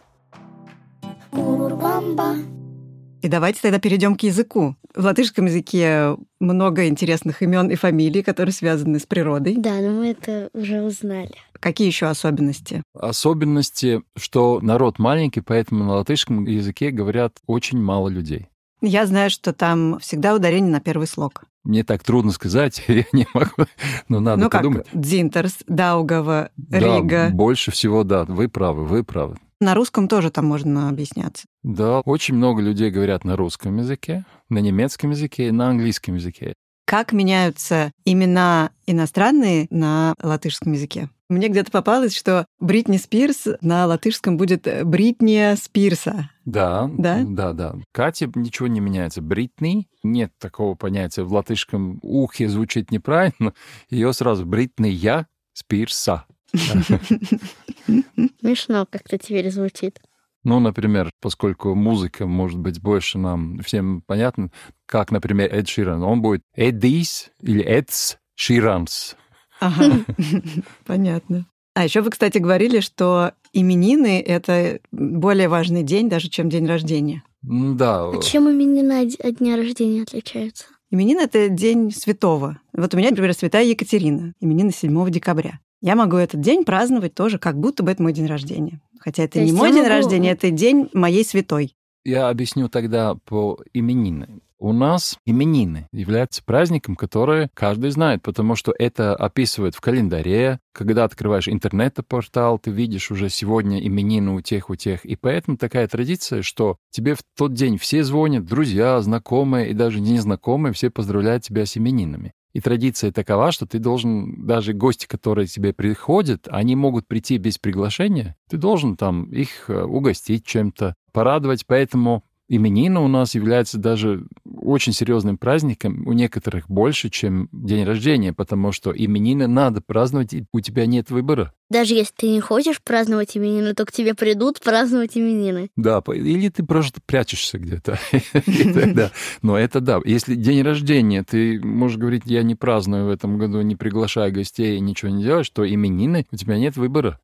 И 3.22 3.28
давайте 3.30 3.62
тогда 3.62 3.80
перейдем 3.80 4.18
к 4.18 4.24
языку. 4.24 4.76
В 4.98 5.06
латышском 5.06 5.46
языке 5.46 6.18
много 6.40 6.88
интересных 6.88 7.44
имен 7.44 7.70
и 7.70 7.76
фамилий, 7.76 8.24
которые 8.24 8.52
связаны 8.52 8.98
с 8.98 9.06
природой. 9.06 9.56
Да, 9.56 9.76
но 9.76 9.92
мы 9.92 10.08
это 10.08 10.50
уже 10.54 10.82
узнали. 10.82 11.36
Какие 11.60 11.88
еще 11.88 12.08
особенности? 12.08 12.82
Особенности, 12.96 14.02
что 14.16 14.60
народ 14.60 14.98
маленький, 14.98 15.42
поэтому 15.42 15.84
на 15.84 15.94
латышском 15.98 16.46
языке 16.46 16.90
говорят 16.90 17.34
очень 17.46 17.80
мало 17.80 18.10
людей. 18.10 18.48
Я 18.82 19.06
знаю, 19.06 19.30
что 19.30 19.54
там 19.54 20.00
всегда 20.00 20.34
ударение 20.34 20.72
на 20.72 20.80
первый 20.80 21.06
слог. 21.06 21.44
Мне 21.64 21.84
так 21.84 22.02
трудно 22.04 22.32
сказать, 22.32 22.84
я 22.88 23.04
не 23.12 23.28
могу, 23.36 23.70
но 24.10 24.20
надо 24.20 24.44
ну 24.46 24.50
как, 24.50 24.62
подумать. 24.62 24.88
Дзинтерс, 24.94 25.60
Даугава, 25.68 26.50
Да, 26.58 26.80
Рига. 26.80 27.30
больше 27.32 27.70
всего, 27.70 28.04
да, 28.04 28.26
вы 28.26 28.50
правы, 28.50 28.84
вы 28.84 29.04
правы. 29.04 29.38
На 29.60 29.74
русском 29.74 30.08
тоже 30.08 30.30
там 30.30 30.46
можно 30.46 30.90
объясняться. 30.90 31.46
Да, 31.64 32.02
очень 32.02 32.36
много 32.36 32.62
людей 32.62 32.92
говорят 32.92 33.24
на 33.24 33.36
русском 33.36 33.78
языке, 33.78 34.26
на 34.50 34.60
немецком 34.60 35.12
языке 35.12 35.48
и 35.48 35.52
на 35.52 35.70
английском 35.70 36.16
языке. 36.16 36.54
Как 36.86 37.12
меняются 37.12 37.92
имена 38.06 38.72
иностранные 38.86 39.68
на 39.70 40.14
латышском 40.22 40.72
языке? 40.72 41.10
Мне 41.30 41.50
где-то 41.50 41.70
попалось, 41.72 42.16
что 42.16 42.46
Бритни 42.62 42.96
Спирс 42.96 43.48
на 43.60 43.86
латышском 43.86 44.38
будет 44.38 44.66
Бритния 44.86 45.58
Спирса. 45.58 46.30
Да, 46.46 46.90
Да? 46.98 47.24
да, 47.28 47.52
да. 47.52 47.76
Катя 47.92 48.32
ничего 48.36 48.70
не 48.70 48.80
меняется. 48.80 49.22
Бритни 49.22 49.90
нет 50.04 50.32
такого 50.40 50.76
понятия. 50.76 51.24
В 51.24 51.34
латышском 51.34 52.00
ухе 52.02 52.48
звучит 52.48 52.92
неправильно. 52.92 53.54
Ее 53.90 54.14
сразу 54.14 54.46
Бритния 54.46 55.28
Спирса. 55.52 56.26
Смешно 58.40 58.86
как-то 58.90 59.18
теперь 59.18 59.52
звучит. 59.52 60.00
Ну, 60.44 60.60
например, 60.60 61.12
поскольку 61.20 61.76
музыка 61.76 62.26
может 62.26 62.60
быть 62.60 62.82
больше 62.82 63.18
нам 63.18 63.60
всем 63.60 64.02
понятна, 64.02 64.52
как, 64.86 65.12
например, 65.12 65.54
Эд 65.54 65.68
Ширан, 65.68 66.04
он 66.04 66.22
будет 66.22 66.42
Эдис 66.56 67.32
или 67.42 67.64
Эдс 67.64 68.16
Ширанс. 68.36 69.16
Ага, 69.60 70.06
понятно. 70.86 71.48
А 71.74 71.84
еще 71.84 72.02
вы, 72.02 72.12
кстати, 72.12 72.38
говорили, 72.38 72.80
что 72.80 73.34
именины— 73.54 74.22
это 74.26 74.80
более 74.92 75.50
важный 75.50 75.84
день 75.84 76.10
даже, 76.10 76.30
чем 76.30 76.50
день 76.50 76.66
рождения. 76.66 77.24
Да, 77.42 78.10
А 78.10 78.22
чем 78.22 78.50
имена 78.50 79.02
от 79.02 79.38
дня 79.38 79.58
рождения 79.58 80.04
отличаются? 80.04 80.66
Именины— 80.90 81.20
это 81.22 81.50
день 81.50 81.92
святого. 81.92 82.60
Вот 82.74 82.94
у 82.94 82.98
меня, 82.98 83.10
например, 83.10 83.34
святая 83.34 83.66
Екатерина, 83.66 84.34
именины 84.40 84.72
7 84.72 85.10
декабря. 85.12 85.60
Я 85.82 85.96
могу 85.96 86.18
этот 86.18 86.42
день 86.42 86.64
праздновать 86.66 87.14
тоже, 87.14 87.38
как 87.40 87.58
будто 87.60 87.84
бы 87.84 87.92
это 87.92 88.02
мой 88.02 88.14
день 88.14 88.26
рождения. 88.26 88.82
Хотя 89.00 89.24
это 89.24 89.34
То 89.34 89.46
не 89.46 89.52
мой 89.52 89.70
день 89.72 89.84
могу- 89.84 89.90
рождения, 89.90 90.32
это 90.32 90.50
день 90.50 90.90
моей 90.94 91.24
святой. 91.24 91.76
Я 92.04 92.30
объясню 92.30 92.68
тогда 92.70 93.16
по 93.26 93.60
именины. 93.74 94.40
У 94.60 94.74
нас 94.74 95.20
именины 95.26 95.88
являются 95.92 96.44
праздником, 96.44 96.96
который 96.96 97.50
каждый 97.54 97.92
знает, 97.92 98.24
потому 98.24 98.56
что 98.56 98.74
это 98.80 99.16
описывает 99.16 99.76
в 99.76 99.82
календаре. 99.82 100.60
Когда 100.74 101.04
открываешь 101.04 101.48
интернет-портал, 101.48 102.58
ты 102.58 102.72
видишь 102.72 103.12
уже 103.12 103.30
сегодня 103.30 103.86
именины 103.86 104.32
у 104.32 104.42
тех, 104.42 104.72
у 104.72 104.76
тех. 104.76 105.06
И 105.06 105.16
поэтому 105.16 105.58
такая 105.58 105.88
традиция, 105.88 106.42
что 106.42 106.78
тебе 106.90 107.14
в 107.14 107.20
тот 107.38 107.54
день 107.54 107.78
все 107.78 108.04
звонят, 108.04 108.46
друзья, 108.46 109.00
знакомые 109.02 109.70
и 109.70 109.74
даже 109.74 110.00
незнакомые, 110.00 110.74
все 110.74 110.90
поздравляют 110.90 111.44
тебя 111.44 111.68
с 111.68 111.78
именинами. 111.78 112.34
И 112.58 112.60
традиция 112.60 113.12
такова, 113.12 113.52
что 113.52 113.68
ты 113.68 113.78
должен, 113.78 114.48
даже 114.48 114.74
гости, 114.74 115.06
которые 115.06 115.46
тебе 115.46 115.74
приходят, 115.74 116.48
они 116.50 116.76
могут 116.76 117.08
прийти 117.08 117.38
без 117.38 117.60
приглашения, 117.60 118.36
ты 118.50 118.58
должен 118.58 118.98
там 118.98 119.26
их 119.26 119.70
э, 119.70 119.84
угостить 119.84 120.44
чем-то, 120.44 120.96
порадовать, 121.12 121.68
поэтому 121.68 122.24
именины 122.50 123.00
у 123.00 123.08
нас 123.08 123.36
являются 123.36 123.78
даже 123.78 124.26
очень 124.46 124.94
серьезным 124.94 125.38
праздником, 125.38 126.08
у 126.08 126.14
некоторых 126.14 126.70
больше, 126.70 127.10
чем 127.10 127.50
день 127.52 127.86
рождения, 127.86 128.34
потому 128.34 128.72
что 128.72 128.92
именины 128.92 129.48
надо 129.48 129.82
праздновать, 129.82 130.34
и 130.34 130.46
у 130.52 130.60
тебя 130.60 130.86
нет 130.86 131.10
выбора. 131.10 131.54
Даже 131.70 131.96
если 131.96 132.14
ты 132.16 132.30
не 132.30 132.40
хочешь 132.40 132.82
праздновать 132.82 133.36
именины, 133.36 133.74
то 133.74 133.86
к 133.86 133.92
тебе 133.92 134.14
придут 134.14 134.62
праздновать 134.62 135.18
именины. 135.18 135.70
Да, 135.76 136.02
или 136.08 136.48
ты 136.50 136.64
просто 136.64 137.02
прячешься 137.06 137.60
где-то. 137.60 138.00
Но 139.42 139.58
это 139.58 139.82
да. 139.82 140.00
Если 140.06 140.36
день 140.36 140.62
рождения, 140.62 141.24
ты 141.24 141.60
можешь 141.62 141.98
говорить, 141.98 142.24
я 142.26 142.44
не 142.44 142.56
праздную 142.56 143.08
в 143.08 143.10
этом 143.10 143.38
году, 143.38 143.62
не 143.62 143.76
приглашаю 143.76 144.32
гостей, 144.32 144.80
ничего 144.80 145.12
не 145.12 145.24
делаешь, 145.24 145.50
то 145.50 145.70
именины, 145.70 146.26
у 146.32 146.36
тебя 146.38 146.58
нет 146.58 146.78
выбора. 146.78 147.20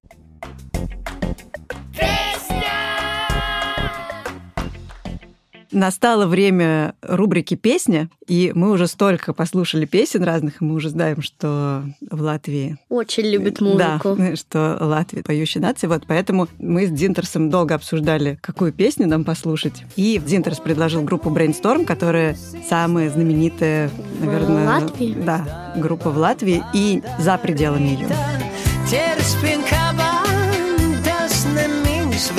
Настало 5.73 6.27
время 6.27 6.95
рубрики 7.01 7.55
«Песня», 7.55 8.09
и 8.27 8.51
мы 8.55 8.71
уже 8.71 8.88
столько 8.88 9.33
послушали 9.33 9.86
песен 9.86 10.23
разных, 10.23 10.62
и 10.62 10.65
мы 10.65 10.75
уже 10.75 10.89
знаем, 10.89 11.21
что 11.21 11.83
в 12.09 12.21
Латвии... 12.21 12.77
Очень 12.89 13.25
любит 13.25 13.59
музыку. 13.59 14.15
Да, 14.15 14.36
что 14.36 14.77
Латвия 14.79 15.23
поющая 15.23 15.62
нация. 15.62 15.89
Вот 15.89 16.03
поэтому 16.07 16.47
мы 16.59 16.86
с 16.86 16.91
Динтерсом 16.91 17.49
долго 17.49 17.75
обсуждали, 17.75 18.38
какую 18.41 18.71
песню 18.71 19.07
нам 19.07 19.23
послушать. 19.23 19.83
И 19.95 20.21
Динтерс 20.23 20.59
предложил 20.59 21.01
группу 21.01 21.29
Brainstorm, 21.29 21.86
которая 21.86 22.38
самая 22.69 23.09
знаменитая, 23.09 23.89
наверное... 24.19 24.65
В 24.65 24.83
Латвии? 24.83 25.17
Да, 25.25 25.73
группа 25.75 26.12
в 26.12 26.17
Латвии 26.17 26.63
и 26.73 27.01
за 27.19 27.38
пределами 27.38 27.89
ее. 27.89 28.07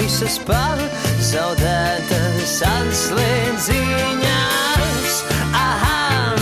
visas 0.05 0.39
pazaudētas 2.45 2.61
atslēdziņās. 2.69 5.25
Aha, 5.57 6.37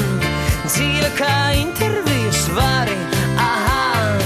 dzīve 0.67 1.11
kā 1.15 1.55
intervijas 1.55 2.51
vari, 2.57 2.97
aha, 3.38 4.19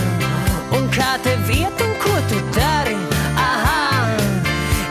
un 0.72 0.88
kā 0.94 1.18
te 1.22 1.36
vieta 1.46 1.84
un 1.84 1.94
ko 2.00 2.16
tu 2.30 2.40
dari, 2.56 2.96
aha. 3.36 4.16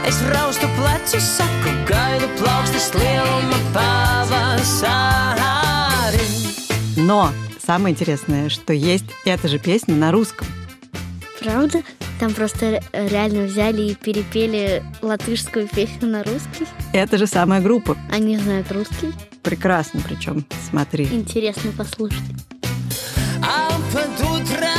Es 0.05 0.21
raustu 0.29 0.67
plecu, 0.77 1.19
saku, 1.19 1.69
gaidu 1.89 2.27
plaukstas 2.37 2.93
lieluma 2.93 3.57
pavasari. 3.73 5.25
Но 6.97 7.31
самое 7.65 7.93
интересное, 7.93 8.49
что 8.49 8.73
есть 8.73 9.05
эта 9.25 9.47
же 9.47 9.57
песня 9.59 9.95
на 9.95 10.11
русском. 10.11 10.47
Правда? 11.39 11.81
Там 12.19 12.33
просто 12.33 12.81
реально 12.93 13.43
взяли 13.43 13.91
и 13.91 13.95
перепели 13.95 14.83
латышскую 15.01 15.67
песню 15.67 16.07
на 16.07 16.23
русский. 16.23 16.65
Это 16.93 17.17
же 17.17 17.27
самая 17.27 17.61
группа. 17.61 17.97
Они 18.11 18.37
знают 18.37 18.71
русский. 18.71 19.11
Прекрасно 19.43 20.01
причем. 20.07 20.45
Смотри. 20.69 21.05
Интересно 21.05 21.71
послушать. 21.77 22.19
А 23.41 23.69
под 23.91 24.21
утро 24.21 24.69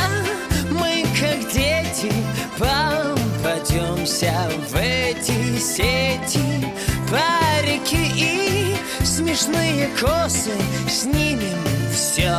мы, 0.71 1.05
как 1.19 1.39
дети, 1.53 2.11
попадемся 2.57 4.33
в 4.69 4.75
эти 4.75 5.57
сети. 5.59 6.67
Парики 7.09 8.11
и 8.15 8.75
смешные 9.05 9.89
косы 9.99 10.51
Снимем 10.89 11.57
все 11.93 12.35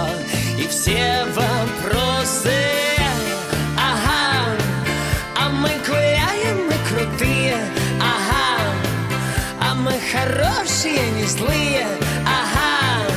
и 0.59 0.69
все 0.69 1.25
вопросы 1.35 2.53
хорошие, 10.39 11.11
не 11.17 11.25
злые 11.25 11.87
Ага, 12.27 13.11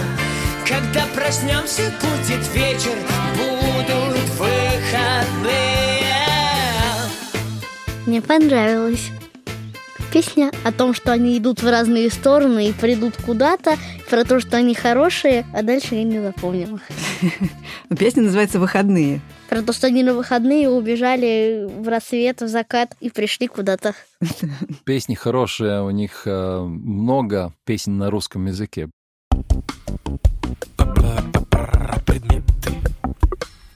когда 0.67 1.05
проснемся, 1.13 1.93
будет 2.01 2.47
вечер 2.53 2.95
Будут 3.35 4.29
выходные 4.37 6.05
Мне 8.05 8.21
понравилось. 8.21 9.11
Песня 10.11 10.51
о 10.65 10.71
том, 10.73 10.93
что 10.93 11.13
они 11.13 11.37
идут 11.37 11.61
в 11.61 11.69
разные 11.69 12.09
стороны 12.09 12.69
и 12.69 12.73
придут 12.73 13.15
куда-то, 13.25 13.77
про 14.11 14.25
то, 14.25 14.41
что 14.41 14.57
они 14.57 14.75
хорошие, 14.75 15.45
а 15.53 15.63
дальше 15.63 15.95
я 15.95 16.03
не 16.03 16.19
запомнила. 16.19 16.81
Песня 17.97 18.23
называется 18.23 18.59
«Выходные». 18.59 19.21
Про 19.47 19.61
то, 19.61 19.71
что 19.71 19.87
они 19.87 20.03
на 20.03 20.13
выходные 20.13 20.69
убежали 20.69 21.65
в 21.65 21.87
рассвет, 21.87 22.41
в 22.41 22.47
закат 22.49 22.93
и 22.99 23.09
пришли 23.09 23.47
куда-то. 23.47 23.95
Песни 24.83 25.15
хорошие, 25.15 25.81
у 25.81 25.91
них 25.91 26.23
э, 26.25 26.59
много 26.59 27.53
песен 27.63 27.97
на 27.97 28.09
русском 28.09 28.45
языке. 28.47 28.89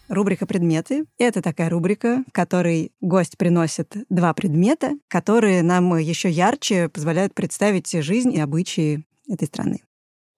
Рубрика 0.09 0.45
«Предметы»— 0.45 1.05
это 1.17 1.41
такая 1.41 1.69
рубрика, 1.69 2.25
в 2.27 2.33
которой 2.33 2.91
гость 2.99 3.37
приносит 3.37 3.95
два 4.09 4.33
предмета, 4.33 4.91
которые 5.07 5.63
нам 5.63 5.97
еще 5.97 6.29
ярче 6.29 6.89
позволяют 6.89 7.33
представить 7.33 7.89
жизнь 8.03 8.33
и 8.33 8.41
обычаи 8.41 9.05
этой 9.29 9.47
страны. 9.47 9.79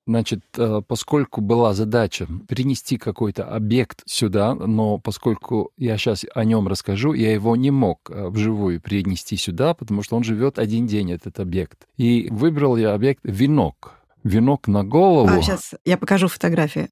Значит, 0.08 0.40
э, 0.58 0.82
поскольку 0.88 1.42
была 1.42 1.74
задача 1.74 2.28
принести 2.48 2.98
какой-то 2.98 3.44
объект 3.44 4.04
сюда, 4.06 4.56
но 4.56 5.00
поскольку 5.00 5.72
я 5.78 5.98
сейчас 5.98 6.26
о 6.34 6.46
нем 6.46 6.70
расскажу, 6.70 7.12
я 7.12 7.34
его 7.34 7.58
не 7.58 7.72
мог 7.72 8.10
э, 8.10 8.30
вживую 8.30 8.80
принести 8.80 9.36
сюда, 9.36 9.74
потому 9.74 10.04
что 10.04 10.16
он 10.16 10.24
живет 10.24 10.60
один 10.60 10.88
день, 10.88 11.12
этот 11.12 11.42
объект. 11.42 11.86
И 11.98 12.30
выбрал 12.32 12.78
я 12.78 12.94
объект 12.94 13.20
венок. 13.24 13.96
Венок 14.24 14.70
на 14.70 14.86
голову. 14.86 15.28
А 15.28 15.42
сейчас 15.42 15.76
я 15.84 15.98
покажу 15.98 16.30
фотографии. 16.30 16.88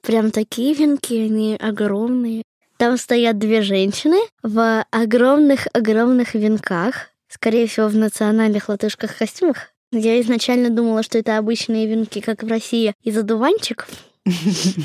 Прям 0.00 0.30
такие 0.30 0.72
венки, 0.72 1.14
они 1.14 1.56
огромные. 1.56 2.44
Там 2.76 2.96
стоят 2.98 3.38
две 3.38 3.62
женщины 3.62 4.20
в 4.44 4.84
огромных-огромных 4.92 6.34
венках, 6.34 7.08
скорее 7.28 7.66
всего, 7.66 7.88
в 7.88 7.96
национальных 7.96 8.68
латышских 8.68 9.18
костюмах. 9.18 9.72
Я 9.92 10.20
изначально 10.20 10.70
думала, 10.70 11.02
что 11.02 11.18
это 11.18 11.36
обычные 11.36 11.86
венки, 11.86 12.20
как 12.20 12.42
в 12.42 12.48
России, 12.48 12.94
из 13.02 13.16
одуванчиков. 13.18 13.88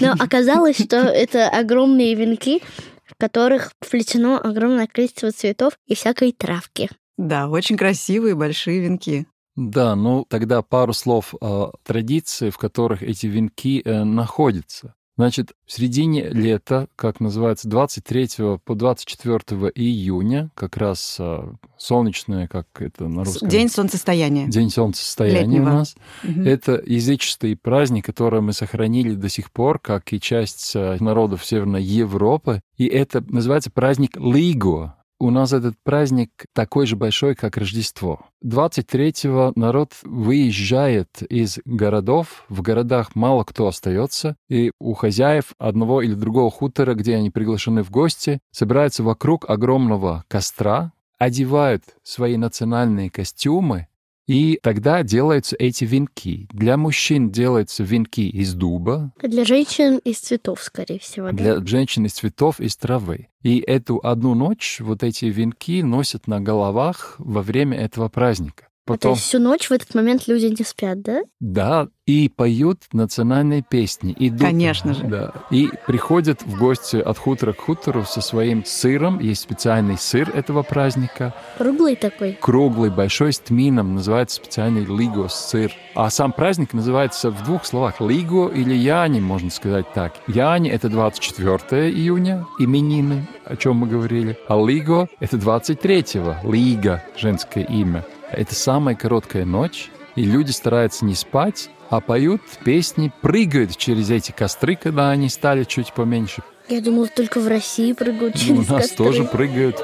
Но 0.01 0.13
оказалось, 0.19 0.81
что 0.81 0.97
это 0.97 1.49
огромные 1.49 2.15
венки, 2.15 2.61
в 3.05 3.15
которых 3.17 3.71
вплетено 3.79 4.39
огромное 4.43 4.87
количество 4.87 5.31
цветов 5.31 5.77
и 5.85 5.95
всякой 5.95 6.31
травки. 6.31 6.89
Да, 7.17 7.47
очень 7.49 7.77
красивые 7.77 8.35
большие 8.35 8.81
венки. 8.81 9.27
Да, 9.55 9.95
ну 9.95 10.25
тогда 10.27 10.61
пару 10.61 10.91
слов 10.93 11.33
о 11.39 11.71
традиции, 11.83 12.49
в 12.49 12.57
которых 12.57 13.03
эти 13.03 13.27
венки 13.27 13.81
э, 13.85 14.03
находятся. 14.03 14.95
Значит, 15.17 15.53
в 15.65 15.71
середине 15.71 16.27
лета, 16.29 16.87
как 16.97 17.21
называется, 17.21 17.69
23 17.69 18.57
по 18.65 18.75
24 18.75 19.71
июня, 19.73 20.49
как 20.55 20.75
раз 20.75 21.17
а, 21.19 21.55
солнечное, 21.77 22.47
как 22.47 22.67
это 22.79 23.07
на 23.07 23.23
русском? 23.23 23.47
День 23.47 23.69
солнцестояния. 23.69 24.47
День 24.47 24.69
солнцестояния 24.69 25.41
Летнего. 25.41 25.69
у 25.69 25.73
нас. 25.73 25.95
Мгм. 26.23 26.45
Это 26.45 26.83
языческий 26.85 27.55
праздник, 27.55 28.05
который 28.05 28.41
мы 28.41 28.51
сохранили 28.51 29.15
до 29.15 29.29
сих 29.29 29.51
пор, 29.51 29.79
как 29.79 30.11
и 30.11 30.19
часть 30.19 30.73
а, 30.75 30.97
народов 30.99 31.45
Северной 31.45 31.83
Европы. 31.83 32.59
И 32.75 32.85
это 32.85 33.23
называется 33.29 33.71
праздник 33.71 34.17
Лиго. 34.17 34.95
У 35.17 35.29
нас 35.29 35.53
этот 35.53 35.75
праздник 35.81 36.29
такой 36.53 36.85
же 36.85 36.97
большой, 36.97 37.35
как 37.35 37.55
Рождество. 37.55 38.25
23-го 38.43 39.53
народ 39.55 39.93
выезжает 40.03 41.21
из 41.21 41.59
городов. 41.63 42.43
В 42.49 42.61
городах 42.61 43.15
мало 43.15 43.45
кто 43.45 43.67
остается. 43.67 44.35
И 44.49 44.71
у 44.79 44.93
хозяев 44.93 45.53
одного 45.57 46.01
или 46.01 46.15
другого 46.15 46.51
хутора, 46.51 46.95
где 46.95 47.15
они 47.15 47.29
приглашены 47.29 47.81
в 47.83 47.91
гости, 47.91 48.39
собираются 48.51 49.03
вокруг 49.03 49.49
огромного 49.49 50.25
костра, 50.27 50.91
одевают 51.17 51.83
свои 52.03 52.35
национальные 52.35 53.09
костюмы, 53.09 53.87
и 54.27 54.59
тогда 54.61 55.03
делаются 55.03 55.55
эти 55.57 55.85
венки. 55.85 56.47
Для 56.51 56.77
мужчин 56.77 57.29
делаются 57.29 57.83
венки 57.83 58.27
из 58.27 58.53
дуба, 58.53 59.13
Для 59.21 59.45
женщин 59.45 59.97
из 59.99 60.19
цветов, 60.19 60.61
скорее 60.61 60.99
всего, 60.99 61.27
да? 61.31 61.33
для 61.33 61.65
женщин 61.65 62.05
из 62.05 62.13
цветов, 62.13 62.59
из 62.59 62.75
травы. 62.75 63.27
И 63.43 63.59
эту 63.59 63.99
одну 64.03 64.33
ночь 64.33 64.79
вот 64.79 65.03
эти 65.03 65.25
венки 65.25 65.83
носят 65.83 66.27
на 66.27 66.41
головах 66.41 67.15
во 67.19 67.41
время 67.41 67.77
этого 67.77 68.09
праздника. 68.09 68.67
А 68.87 68.91
То 68.91 68.93
Потом, 68.93 69.13
есть 69.13 69.25
всю 69.25 69.39
ночь 69.39 69.67
в 69.67 69.71
этот 69.71 69.95
момент 69.95 70.27
люди 70.27 70.45
не 70.45 70.63
спят, 70.63 71.01
да? 71.01 71.21
да, 71.39 71.87
и 72.05 72.29
поют 72.29 72.83
национальные 72.93 73.63
песни. 73.63 74.15
Идут, 74.19 74.41
Конечно 74.41 74.93
же. 74.93 75.03
Да. 75.05 75.33
И 75.49 75.71
приходят 75.87 76.43
в 76.43 76.59
гости 76.59 76.97
от 76.97 77.17
хутора 77.17 77.53
к 77.53 77.61
хутору 77.61 78.05
со 78.05 78.21
своим 78.21 78.63
сыром. 78.63 79.19
Есть 79.19 79.41
специальный 79.41 79.97
сыр 79.97 80.29
этого 80.29 80.61
праздника. 80.61 81.33
Круглый 81.57 81.95
такой. 81.95 82.37
Круглый, 82.39 82.91
большой, 82.91 83.33
с 83.33 83.39
тмином. 83.39 83.95
Называется 83.95 84.35
специальный 84.35 84.85
лиго 84.85 85.29
сыр. 85.29 85.73
А 85.95 86.11
сам 86.11 86.31
праздник 86.31 86.73
называется 86.73 87.31
в 87.31 87.43
двух 87.43 87.65
словах. 87.65 87.99
Лиго 87.99 88.49
или 88.49 88.75
Яни, 88.75 89.19
можно 89.19 89.49
сказать 89.49 89.91
так. 89.93 90.13
Яни— 90.27 90.69
это 90.71 90.89
24 90.89 91.89
июня, 91.89 92.45
именины, 92.59 93.25
о 93.45 93.55
чем 93.55 93.77
мы 93.77 93.87
говорили. 93.87 94.37
А 94.47 94.55
Лиго— 94.63 95.07
это 95.19 95.37
23-го. 95.37 96.51
Лига— 96.51 97.03
женское 97.17 97.63
имя. 97.63 98.05
Это 98.31 98.55
самая 98.55 98.95
короткая 98.95 99.45
ночь, 99.45 99.89
и 100.15 100.23
люди 100.23 100.51
стараются 100.51 101.05
не 101.05 101.15
спать, 101.15 101.69
а 101.89 102.01
поют 102.01 102.41
песни, 102.63 103.11
прыгают 103.21 103.77
через 103.77 104.09
эти 104.09 104.31
костры, 104.31 104.75
когда 104.75 105.09
они 105.11 105.29
стали 105.29 105.63
чуть 105.63 105.93
поменьше. 105.93 106.43
Я 106.67 106.81
думала, 106.81 107.07
только 107.07 107.39
в 107.39 107.47
России 107.47 107.93
прыгают 107.93 108.33
Ну, 108.35 108.39
через 108.39 108.69
у 108.69 108.73
нас 108.73 108.81
костры. 108.87 109.05
тоже 109.05 109.23
прыгают. 109.25 109.83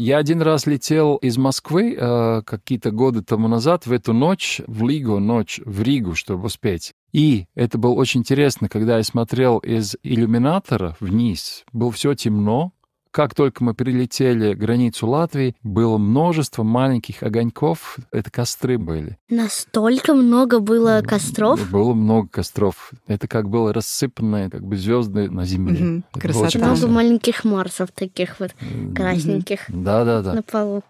Я 0.00 0.18
один 0.18 0.42
раз 0.42 0.66
летел 0.66 1.16
из 1.16 1.36
Москвы 1.38 1.96
э, 1.98 2.42
какие-то 2.42 2.92
годы 2.92 3.22
тому 3.22 3.48
назад 3.48 3.86
в 3.86 3.92
эту 3.92 4.12
ночь 4.12 4.60
в 4.68 4.86
Лигу, 4.86 5.18
ночь 5.18 5.60
в 5.64 5.82
Ригу, 5.82 6.14
чтобы 6.14 6.46
успеть. 6.46 6.92
И 7.12 7.46
это 7.56 7.78
было 7.78 7.94
очень 7.94 8.20
интересно, 8.20 8.68
когда 8.68 8.98
я 8.98 9.02
смотрел 9.02 9.58
из 9.58 9.96
иллюминатора 10.04 10.96
вниз, 11.00 11.64
было 11.72 11.90
все 11.90 12.14
темно, 12.14 12.70
Как 13.10 13.34
только 13.34 13.64
мы 13.64 13.74
перелетели 13.74 14.54
границу 14.54 15.06
Латвии, 15.08 15.56
было 15.62 15.98
множество 15.98 16.62
маленьких 16.62 17.22
огоньков. 17.22 17.98
Это 18.12 18.30
костры 18.30 18.78
были. 18.78 19.18
Настолько 19.28 20.14
много 20.14 20.60
было 20.60 21.02
костров. 21.06 21.70
Было 21.70 21.94
много 21.94 22.28
костров. 22.28 22.92
Это 23.06 23.26
как 23.26 23.48
было 23.48 23.72
рассыпанные 23.72 24.50
как 24.50 24.62
бы 24.62 24.76
звезды 24.76 25.30
на 25.30 25.44
земле. 25.44 26.02
Это 26.12 26.20
Красота. 26.20 26.58
Много 26.58 26.70
красиво. 26.70 26.90
маленьких 26.90 27.44
Марсов 27.44 27.90
таких 27.92 28.40
вот 28.40 28.54
красненьких 28.94 29.64
Да-да-да. 29.68 30.34
на 30.34 30.42
полу. 30.42 30.82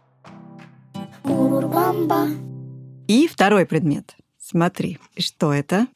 И 3.07 3.29
второй 3.29 3.67
предмет. 3.67 4.15
Смотри, 4.41 4.99
что 5.19 5.53
это? 5.53 5.87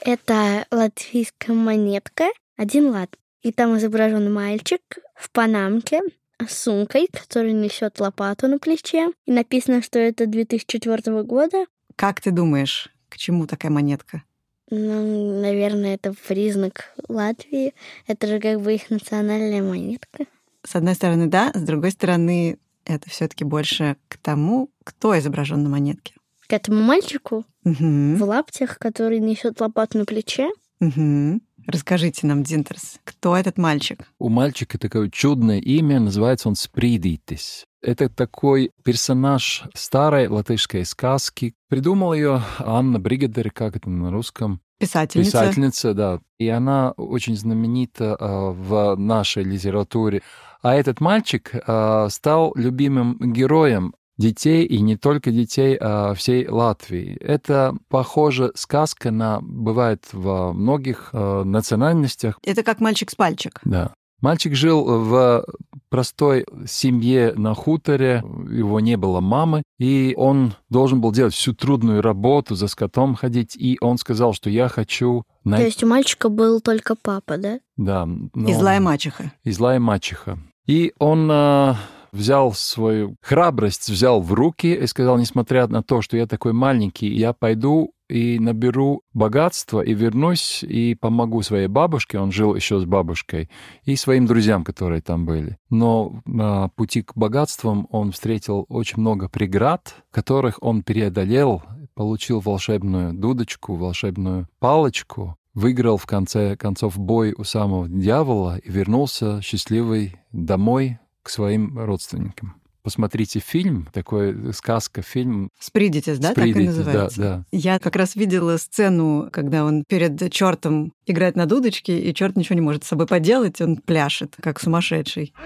Это 0.00 0.66
латвийская 0.70 1.54
монетка, 1.54 2.26
один 2.56 2.90
лат. 2.90 3.16
И 3.44 3.52
там 3.52 3.76
изображен 3.76 4.32
мальчик 4.32 4.80
в 5.14 5.30
панамке 5.30 6.00
с 6.44 6.62
сумкой, 6.62 7.08
который 7.12 7.52
несет 7.52 8.00
лопату 8.00 8.48
на 8.48 8.58
плече. 8.58 9.10
И 9.26 9.30
написано, 9.32 9.82
что 9.82 9.98
это 9.98 10.26
2004 10.26 11.22
года. 11.22 11.66
Как 11.94 12.20
ты 12.22 12.30
думаешь, 12.30 12.88
к 13.10 13.18
чему 13.18 13.46
такая 13.46 13.70
монетка? 13.70 14.22
Ну, 14.70 15.40
наверное, 15.42 15.94
это 15.96 16.14
признак 16.26 16.94
Латвии. 17.06 17.74
Это 18.06 18.26
же 18.26 18.40
как 18.40 18.60
бы 18.62 18.74
их 18.74 18.88
национальная 18.88 19.62
монетка. 19.62 20.24
С 20.66 20.74
одной 20.74 20.94
стороны, 20.94 21.26
да, 21.26 21.52
с 21.54 21.60
другой 21.60 21.90
стороны, 21.90 22.58
это 22.86 23.10
все-таки 23.10 23.44
больше 23.44 23.96
к 24.08 24.16
тому, 24.16 24.70
кто 24.84 25.16
изображен 25.18 25.62
на 25.62 25.68
монетке. 25.68 26.14
К 26.46 26.54
этому 26.54 26.80
мальчику 26.82 27.44
Мгм. 27.64 28.16
в 28.16 28.22
лаптях, 28.22 28.78
который 28.78 29.18
несет 29.18 29.60
лопату 29.60 29.98
на 29.98 30.06
плече. 30.06 30.50
Мгм. 30.80 31.42
Расскажите 31.66 32.26
нам, 32.26 32.42
Динтерс, 32.42 32.98
кто 33.04 33.36
этот 33.36 33.58
мальчик? 33.58 34.08
У 34.18 34.28
мальчика 34.28 34.78
такое 34.78 35.08
чудное 35.10 35.58
имя, 35.58 36.00
называется 36.00 36.48
он 36.48 36.56
Спридитис. 36.56 37.64
Это 37.82 38.08
такой 38.08 38.70
персонаж 38.82 39.64
старой 39.74 40.28
латышской 40.28 40.84
сказки. 40.84 41.54
Придумал 41.68 42.14
ее 42.14 42.42
Анна 42.58 42.98
Бригадер, 42.98 43.50
как 43.50 43.76
это 43.76 43.90
на 43.90 44.10
русском? 44.10 44.60
Писательница. 44.78 45.30
Писательница, 45.30 45.94
да. 45.94 46.20
И 46.38 46.48
она 46.48 46.92
очень 46.92 47.36
знаменита 47.36 48.16
а, 48.18 48.50
в 48.50 48.96
нашей 48.96 49.44
литературе. 49.44 50.22
А 50.62 50.74
этот 50.74 51.00
мальчик 51.00 51.52
а, 51.66 52.08
стал 52.08 52.52
любимым 52.56 53.18
героем 53.20 53.94
детей, 54.16 54.64
и 54.64 54.80
не 54.80 54.96
только 54.96 55.30
детей, 55.30 55.76
а 55.80 56.14
всей 56.14 56.46
Латвии. 56.48 57.16
Это 57.20 57.74
похоже 57.88 58.52
сказка 58.54 59.10
на 59.10 59.40
бывает 59.40 60.04
во 60.12 60.52
многих 60.52 61.10
а, 61.12 61.42
национальностях. 61.44 62.38
Это 62.42 62.62
как 62.62 62.80
мальчик 62.80 63.10
с 63.10 63.14
пальчик. 63.14 63.60
Да. 63.64 63.92
Мальчик 64.20 64.54
жил 64.54 64.84
в 64.84 65.44
простой 65.90 66.46
семье 66.66 67.34
на 67.36 67.54
хуторе, 67.54 68.22
его 68.50 68.80
не 68.80 68.96
было 68.96 69.20
мамы, 69.20 69.62
и 69.78 70.14
он 70.16 70.54
должен 70.70 71.00
был 71.00 71.12
делать 71.12 71.34
всю 71.34 71.52
трудную 71.52 72.00
работу, 72.00 72.54
за 72.54 72.68
скотом 72.68 73.16
ходить, 73.16 73.54
и 73.56 73.76
он 73.82 73.98
сказал, 73.98 74.32
что 74.32 74.48
я 74.48 74.68
хочу... 74.68 75.24
То 75.42 75.50
най- 75.50 75.64
есть 75.64 75.84
у 75.84 75.86
мальчика 75.86 76.30
был 76.30 76.60
только 76.60 76.94
папа, 76.94 77.36
да? 77.36 77.58
Да, 77.76 78.06
но- 78.06 78.48
И 78.48 78.54
злая 78.54 78.80
мачеха. 78.80 79.32
и 79.42 79.50
злая 79.50 79.78
мачеха. 79.78 80.38
И 80.66 80.94
он 80.98 81.28
а, 81.30 81.76
взял 82.14 82.52
свою 82.52 83.16
храбрость, 83.20 83.90
взял 83.90 84.20
в 84.20 84.32
руки 84.32 84.72
и 84.72 84.86
сказал, 84.86 85.18
несмотря 85.18 85.66
на 85.66 85.82
то, 85.82 86.00
что 86.00 86.16
я 86.16 86.26
такой 86.26 86.52
маленький, 86.52 87.08
я 87.08 87.32
пойду 87.32 87.92
и 88.08 88.38
наберу 88.38 89.02
богатство 89.12 89.80
и 89.80 89.94
вернусь 89.94 90.62
и 90.62 90.94
помогу 90.94 91.42
своей 91.42 91.66
бабушке, 91.66 92.18
он 92.18 92.32
жил 92.32 92.54
еще 92.54 92.78
с 92.78 92.84
бабушкой, 92.84 93.50
и 93.84 93.96
своим 93.96 94.26
друзьям, 94.26 94.62
которые 94.62 95.00
там 95.02 95.26
были. 95.26 95.58
Но 95.70 96.22
на 96.24 96.68
пути 96.68 97.02
к 97.02 97.16
богатствам 97.16 97.88
он 97.90 98.12
встретил 98.12 98.66
очень 98.68 99.00
много 99.00 99.28
преград, 99.28 99.96
которых 100.10 100.62
он 100.62 100.82
преодолел, 100.82 101.62
получил 101.94 102.40
волшебную 102.40 103.14
дудочку, 103.14 103.74
волшебную 103.74 104.48
палочку, 104.58 105.36
выиграл 105.54 105.96
в 105.96 106.06
конце 106.06 106.56
концов 106.56 106.98
бой 106.98 107.34
у 107.36 107.44
самого 107.44 107.88
дьявола 107.88 108.58
и 108.58 108.70
вернулся 108.70 109.40
счастливый 109.40 110.16
домой 110.32 110.98
к 111.24 111.30
своим 111.30 111.76
родственникам. 111.76 112.54
Посмотрите 112.82 113.40
фильм, 113.40 113.88
такой 113.94 114.52
сказка, 114.52 115.00
фильм. 115.00 115.48
Спридитис, 115.58 116.18
да, 116.18 116.34
так 116.34 116.44
и 116.44 116.54
называется? 116.54 117.20
Да, 117.20 117.36
да. 117.38 117.44
Я 117.50 117.78
как 117.78 117.96
раз 117.96 118.14
видела 118.14 118.58
сцену, 118.58 119.30
когда 119.32 119.64
он 119.64 119.84
перед 119.88 120.30
чертом 120.30 120.92
играет 121.06 121.34
на 121.34 121.46
дудочке, 121.46 121.98
и 121.98 122.14
черт 122.14 122.36
ничего 122.36 122.56
не 122.56 122.60
может 122.60 122.84
с 122.84 122.88
собой 122.88 123.06
поделать, 123.06 123.62
он 123.62 123.78
пляшет, 123.78 124.36
как 124.38 124.60
сумасшедший. 124.60 125.32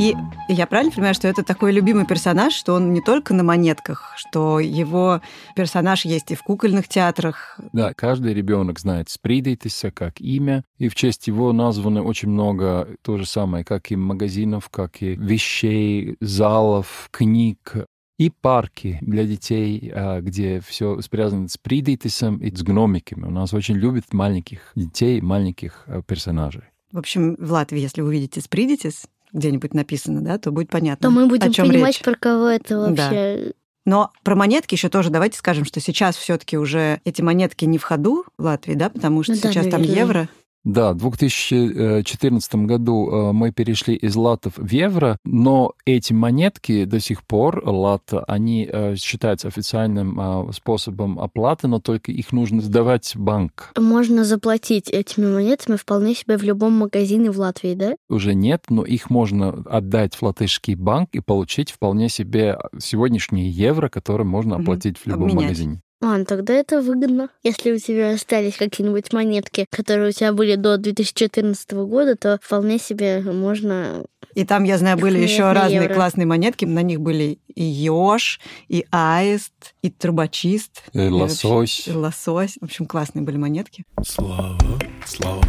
И 0.00 0.16
я 0.48 0.66
правильно 0.66 0.90
понимаю, 0.90 1.12
что 1.12 1.28
это 1.28 1.42
такой 1.42 1.72
любимый 1.72 2.06
персонаж, 2.06 2.54
что 2.54 2.72
он 2.72 2.94
не 2.94 3.02
только 3.02 3.34
на 3.34 3.42
монетках, 3.42 4.14
что 4.16 4.58
его 4.58 5.20
персонаж 5.54 6.06
есть 6.06 6.30
и 6.30 6.34
в 6.34 6.42
кукольных 6.42 6.88
театрах. 6.88 7.60
Да, 7.74 7.92
каждый 7.92 8.32
ребенок 8.32 8.80
знает 8.80 9.10
Спридитиса 9.10 9.90
как 9.90 10.18
имя, 10.18 10.64
и 10.78 10.88
в 10.88 10.94
честь 10.94 11.26
его 11.26 11.52
названо 11.52 12.02
очень 12.02 12.30
много 12.30 12.88
то 13.02 13.18
же 13.18 13.26
самое, 13.26 13.62
как 13.62 13.90
и 13.90 13.96
магазинов, 13.96 14.70
как 14.70 15.02
и 15.02 15.16
вещей, 15.16 16.16
залов, 16.20 17.10
книг, 17.10 17.76
и 18.16 18.30
парки 18.30 18.96
для 19.02 19.26
детей, 19.26 19.92
а, 19.94 20.22
где 20.22 20.62
все 20.66 20.98
связано 21.02 21.48
с 21.48 21.58
Придитисом 21.58 22.38
и 22.38 22.50
с 22.50 22.62
гномиками. 22.62 23.26
У 23.26 23.30
нас 23.30 23.52
очень 23.52 23.76
любят 23.76 24.14
маленьких 24.14 24.72
детей, 24.74 25.20
маленьких 25.20 25.84
а, 25.86 26.00
персонажей. 26.00 26.62
В 26.90 26.98
общем, 26.98 27.36
в 27.38 27.52
Латвии, 27.52 27.80
если 27.80 28.00
вы 28.00 28.08
увидите 28.08 28.40
Спридитис, 28.40 29.06
где-нибудь 29.32 29.74
написано, 29.74 30.20
да, 30.22 30.38
то 30.38 30.50
будет 30.52 30.68
понятно, 30.70 31.08
То 31.08 31.14
мы 31.14 31.24
о 31.24 31.26
будем 31.26 31.52
чем 31.52 31.68
понимать, 31.68 31.96
речь. 31.96 32.02
про 32.04 32.14
кого 32.14 32.46
это 32.48 32.86
Да. 32.88 32.90
вообще. 32.90 33.52
Но 33.86 34.10
про 34.24 34.36
монетки 34.36 34.74
еще 34.74 34.88
тоже 34.88 35.10
давайте 35.10 35.38
скажем, 35.38 35.64
что 35.64 35.80
сейчас 35.80 36.14
все-таки 36.16 36.58
уже 36.58 37.00
эти 37.04 37.22
монетки 37.22 37.64
не 37.64 37.78
в 37.78 37.82
ходу 37.82 38.24
в 38.36 38.44
Латвии, 38.44 38.74
да, 38.74 38.90
потому 38.90 39.22
что 39.22 39.32
Ну 39.32 39.38
да, 39.42 39.48
сейчас 39.50 39.66
там 39.68 39.80
наверное. 39.80 39.98
евро. 40.04 40.28
Да, 40.64 40.92
в 40.92 40.98
2014 40.98 42.54
году 42.66 43.10
э, 43.10 43.32
мы 43.32 43.50
перешли 43.50 43.94
из 43.94 44.14
латов 44.14 44.54
в 44.56 44.70
евро, 44.70 45.16
но 45.24 45.72
эти 45.86 46.12
монетки 46.12 46.84
до 46.84 47.00
сих 47.00 47.24
пор, 47.24 47.62
лата, 47.64 48.22
они 48.24 48.68
э, 48.70 48.94
считаются 48.96 49.48
официальным 49.48 50.20
э, 50.20 50.52
способом 50.52 51.18
оплаты, 51.18 51.66
но 51.66 51.80
только 51.80 52.12
их 52.12 52.32
нужно 52.32 52.60
сдавать 52.60 53.14
в 53.14 53.20
банк. 53.20 53.72
Можно 53.78 54.24
заплатить 54.24 54.90
этими 54.90 55.32
монетами 55.32 55.76
вполне 55.76 56.14
себе 56.14 56.36
в 56.36 56.42
любом 56.42 56.74
магазине 56.74 57.30
в 57.30 57.38
Латвии, 57.38 57.74
да? 57.74 57.94
Уже 58.10 58.34
нет, 58.34 58.64
но 58.68 58.84
их 58.84 59.08
можно 59.08 59.64
отдать 59.64 60.14
в 60.14 60.22
латышский 60.22 60.74
банк 60.74 61.08
и 61.12 61.20
получить 61.20 61.70
вполне 61.70 62.10
себе 62.10 62.58
сегодняшние 62.78 63.48
евро, 63.48 63.88
которые 63.88 64.26
можно 64.26 64.56
оплатить 64.56 64.98
в 64.98 65.06
любом 65.06 65.30
Обменять. 65.30 65.42
магазине. 65.44 65.80
А, 66.02 66.16
ну 66.16 66.24
тогда 66.24 66.54
это 66.54 66.80
выгодно. 66.80 67.28
Если 67.42 67.72
у 67.72 67.78
тебя 67.78 68.12
остались 68.14 68.56
какие-нибудь 68.56 69.12
монетки, 69.12 69.66
которые 69.70 70.08
у 70.08 70.12
тебя 70.12 70.32
были 70.32 70.54
до 70.54 70.78
2014 70.78 71.72
года, 71.72 72.16
то 72.16 72.38
вполне 72.42 72.78
себе 72.78 73.20
можно... 73.20 74.04
И 74.34 74.46
там, 74.46 74.64
я 74.64 74.78
знаю, 74.78 74.96
были 74.96 75.18
еще 75.18 75.52
разные 75.52 75.82
евро. 75.82 75.94
классные 75.94 76.24
монетки. 76.26 76.64
На 76.64 76.80
них 76.82 77.00
были 77.02 77.38
и 77.54 77.62
еж, 77.64 78.40
и 78.68 78.86
аист, 78.90 79.52
и 79.82 79.90
трубочист. 79.90 80.84
Э, 80.94 81.06
и 81.06 81.10
лосось. 81.10 81.44
вообще- 81.44 81.90
и 81.90 81.94
лосось. 81.94 82.56
В 82.60 82.64
общем, 82.64 82.86
классные 82.86 83.22
были 83.22 83.36
монетки. 83.36 83.84
Слава, 84.02 84.58
слава. 85.04 85.42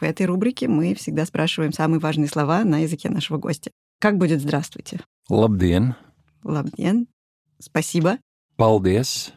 В 0.00 0.02
этой 0.02 0.26
рубрике 0.26 0.68
мы 0.68 0.94
всегда 0.94 1.24
спрашиваем 1.24 1.72
самые 1.72 1.98
важные 2.00 2.28
слова 2.28 2.62
на 2.64 2.80
языке 2.82 3.08
нашего 3.08 3.38
гостя. 3.38 3.70
Как 4.00 4.18
будет 4.18 4.40
«здравствуйте»? 4.42 5.00
Labdien, 5.30 5.94
Лабден. 6.44 7.06
Спасибо. 7.60 8.18
paldies, 8.56 9.32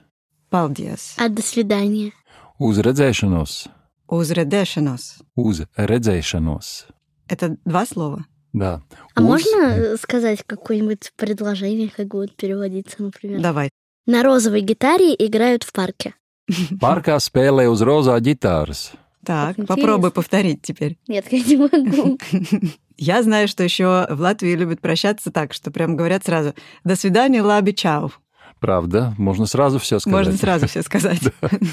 Paldies. 0.51 1.13
А 1.17 1.29
до 1.29 1.41
свидания. 1.41 2.11
uz 2.59 2.77
redzēšanos, 2.79 3.67
Узредешенос. 4.07 5.21
uz 5.35 5.61
redzēšanos. 5.77 6.85
Это 7.27 7.57
два 7.65 7.85
слова. 7.85 8.25
Да. 8.53 8.81
А 9.15 9.21
Uz- 9.21 9.25
можно 9.25 9.97
сказать 9.97 10.43
какое-нибудь 10.45 11.13
предложение, 11.15 11.89
как 11.89 12.07
будет 12.07 12.35
переводиться, 12.35 13.01
например? 13.01 13.39
Давай. 13.41 13.69
На 14.05 14.23
розовой 14.23 14.61
гитаре 14.61 15.15
играют 15.17 15.63
в 15.63 15.71
парке. 15.71 16.13
Parkā 16.81 17.15
spēlē 17.19 17.69
uz 17.71 17.81
rozā 17.81 18.19
ģitāras. 18.19 18.91
Так, 19.23 19.55
попробуй 19.67 20.11
повторить 20.11 20.61
теперь. 20.63 20.97
Нет, 21.07 21.31
я 21.31 21.39
не 21.43 21.55
могу. 21.57 22.17
Я 22.97 23.23
знаю, 23.23 23.47
что 23.47 23.63
еще 23.63 24.07
в 24.09 24.19
Латвии 24.21 24.55
любят 24.55 24.81
прощаться 24.81 25.31
так, 25.31 25.53
что 25.53 25.71
прям 25.71 25.95
говорят 25.95 26.25
сразу 26.25 26.53
«до 26.83 26.95
свидания, 26.95 27.41
лаби, 27.41 27.71
чау». 27.71 28.11
Правда, 28.59 29.15
можно 29.17 29.47
сразу 29.47 29.79
все 29.79 29.99
сказать. 29.99 30.17
Можно 30.27 30.37
сразу 30.37 30.67
все 30.67 30.83
сказать. 30.83 31.21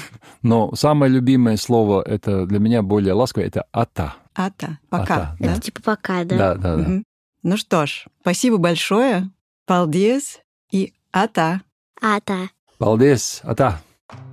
Но 0.41 0.73
самое 0.73 1.11
любимое 1.11 1.55
слово, 1.57 2.01
это 2.01 2.47
для 2.47 2.57
меня 2.59 2.81
более 2.81 3.13
ласковое, 3.13 3.47
это 3.47 3.65
«ата». 3.71 4.15
Ата, 4.35 4.79
пока. 4.89 5.03
Ата, 5.03 5.35
да? 5.39 5.51
Это 5.51 5.61
типа 5.61 5.81
пока, 5.83 6.23
да? 6.23 6.37
Да, 6.37 6.55
да, 6.55 6.75
да. 6.77 7.01
Ну 7.43 7.57
что 7.57 7.85
ж, 7.85 8.05
спасибо 8.21 8.57
большое. 8.57 9.29
Paldies 9.69 10.39
и 10.71 10.93
ата. 11.11 11.61
А, 12.01 12.19
да. 12.25 12.49
Paldies, 12.79 13.41
ata. 13.43 13.75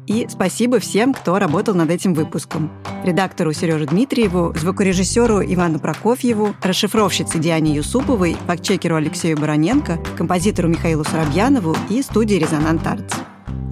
И 0.07 0.27
спасибо 0.29 0.79
всем, 0.79 1.12
кто 1.12 1.38
работал 1.38 1.75
над 1.75 1.90
этим 1.90 2.14
выпуском. 2.14 2.71
Редактору 3.05 3.53
Сереже 3.53 3.87
Дмитриеву, 3.87 4.55
звукорежиссеру 4.57 5.42
Ивану 5.42 5.79
Прокофьеву, 5.79 6.55
расшифровщице 6.62 7.38
Диане 7.38 7.75
Юсуповой, 7.75 8.37
фактчекеру 8.47 8.97
Алексею 8.97 9.38
Бароненко, 9.38 9.99
композитору 10.16 10.69
Михаилу 10.69 11.05
Соробьянову 11.05 11.77
и 11.90 12.03
студии 12.03 12.37
«Резонант 12.37 12.87
Артс». 12.87 13.14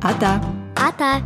А-та! 0.03 0.43
А-та! 0.77 1.23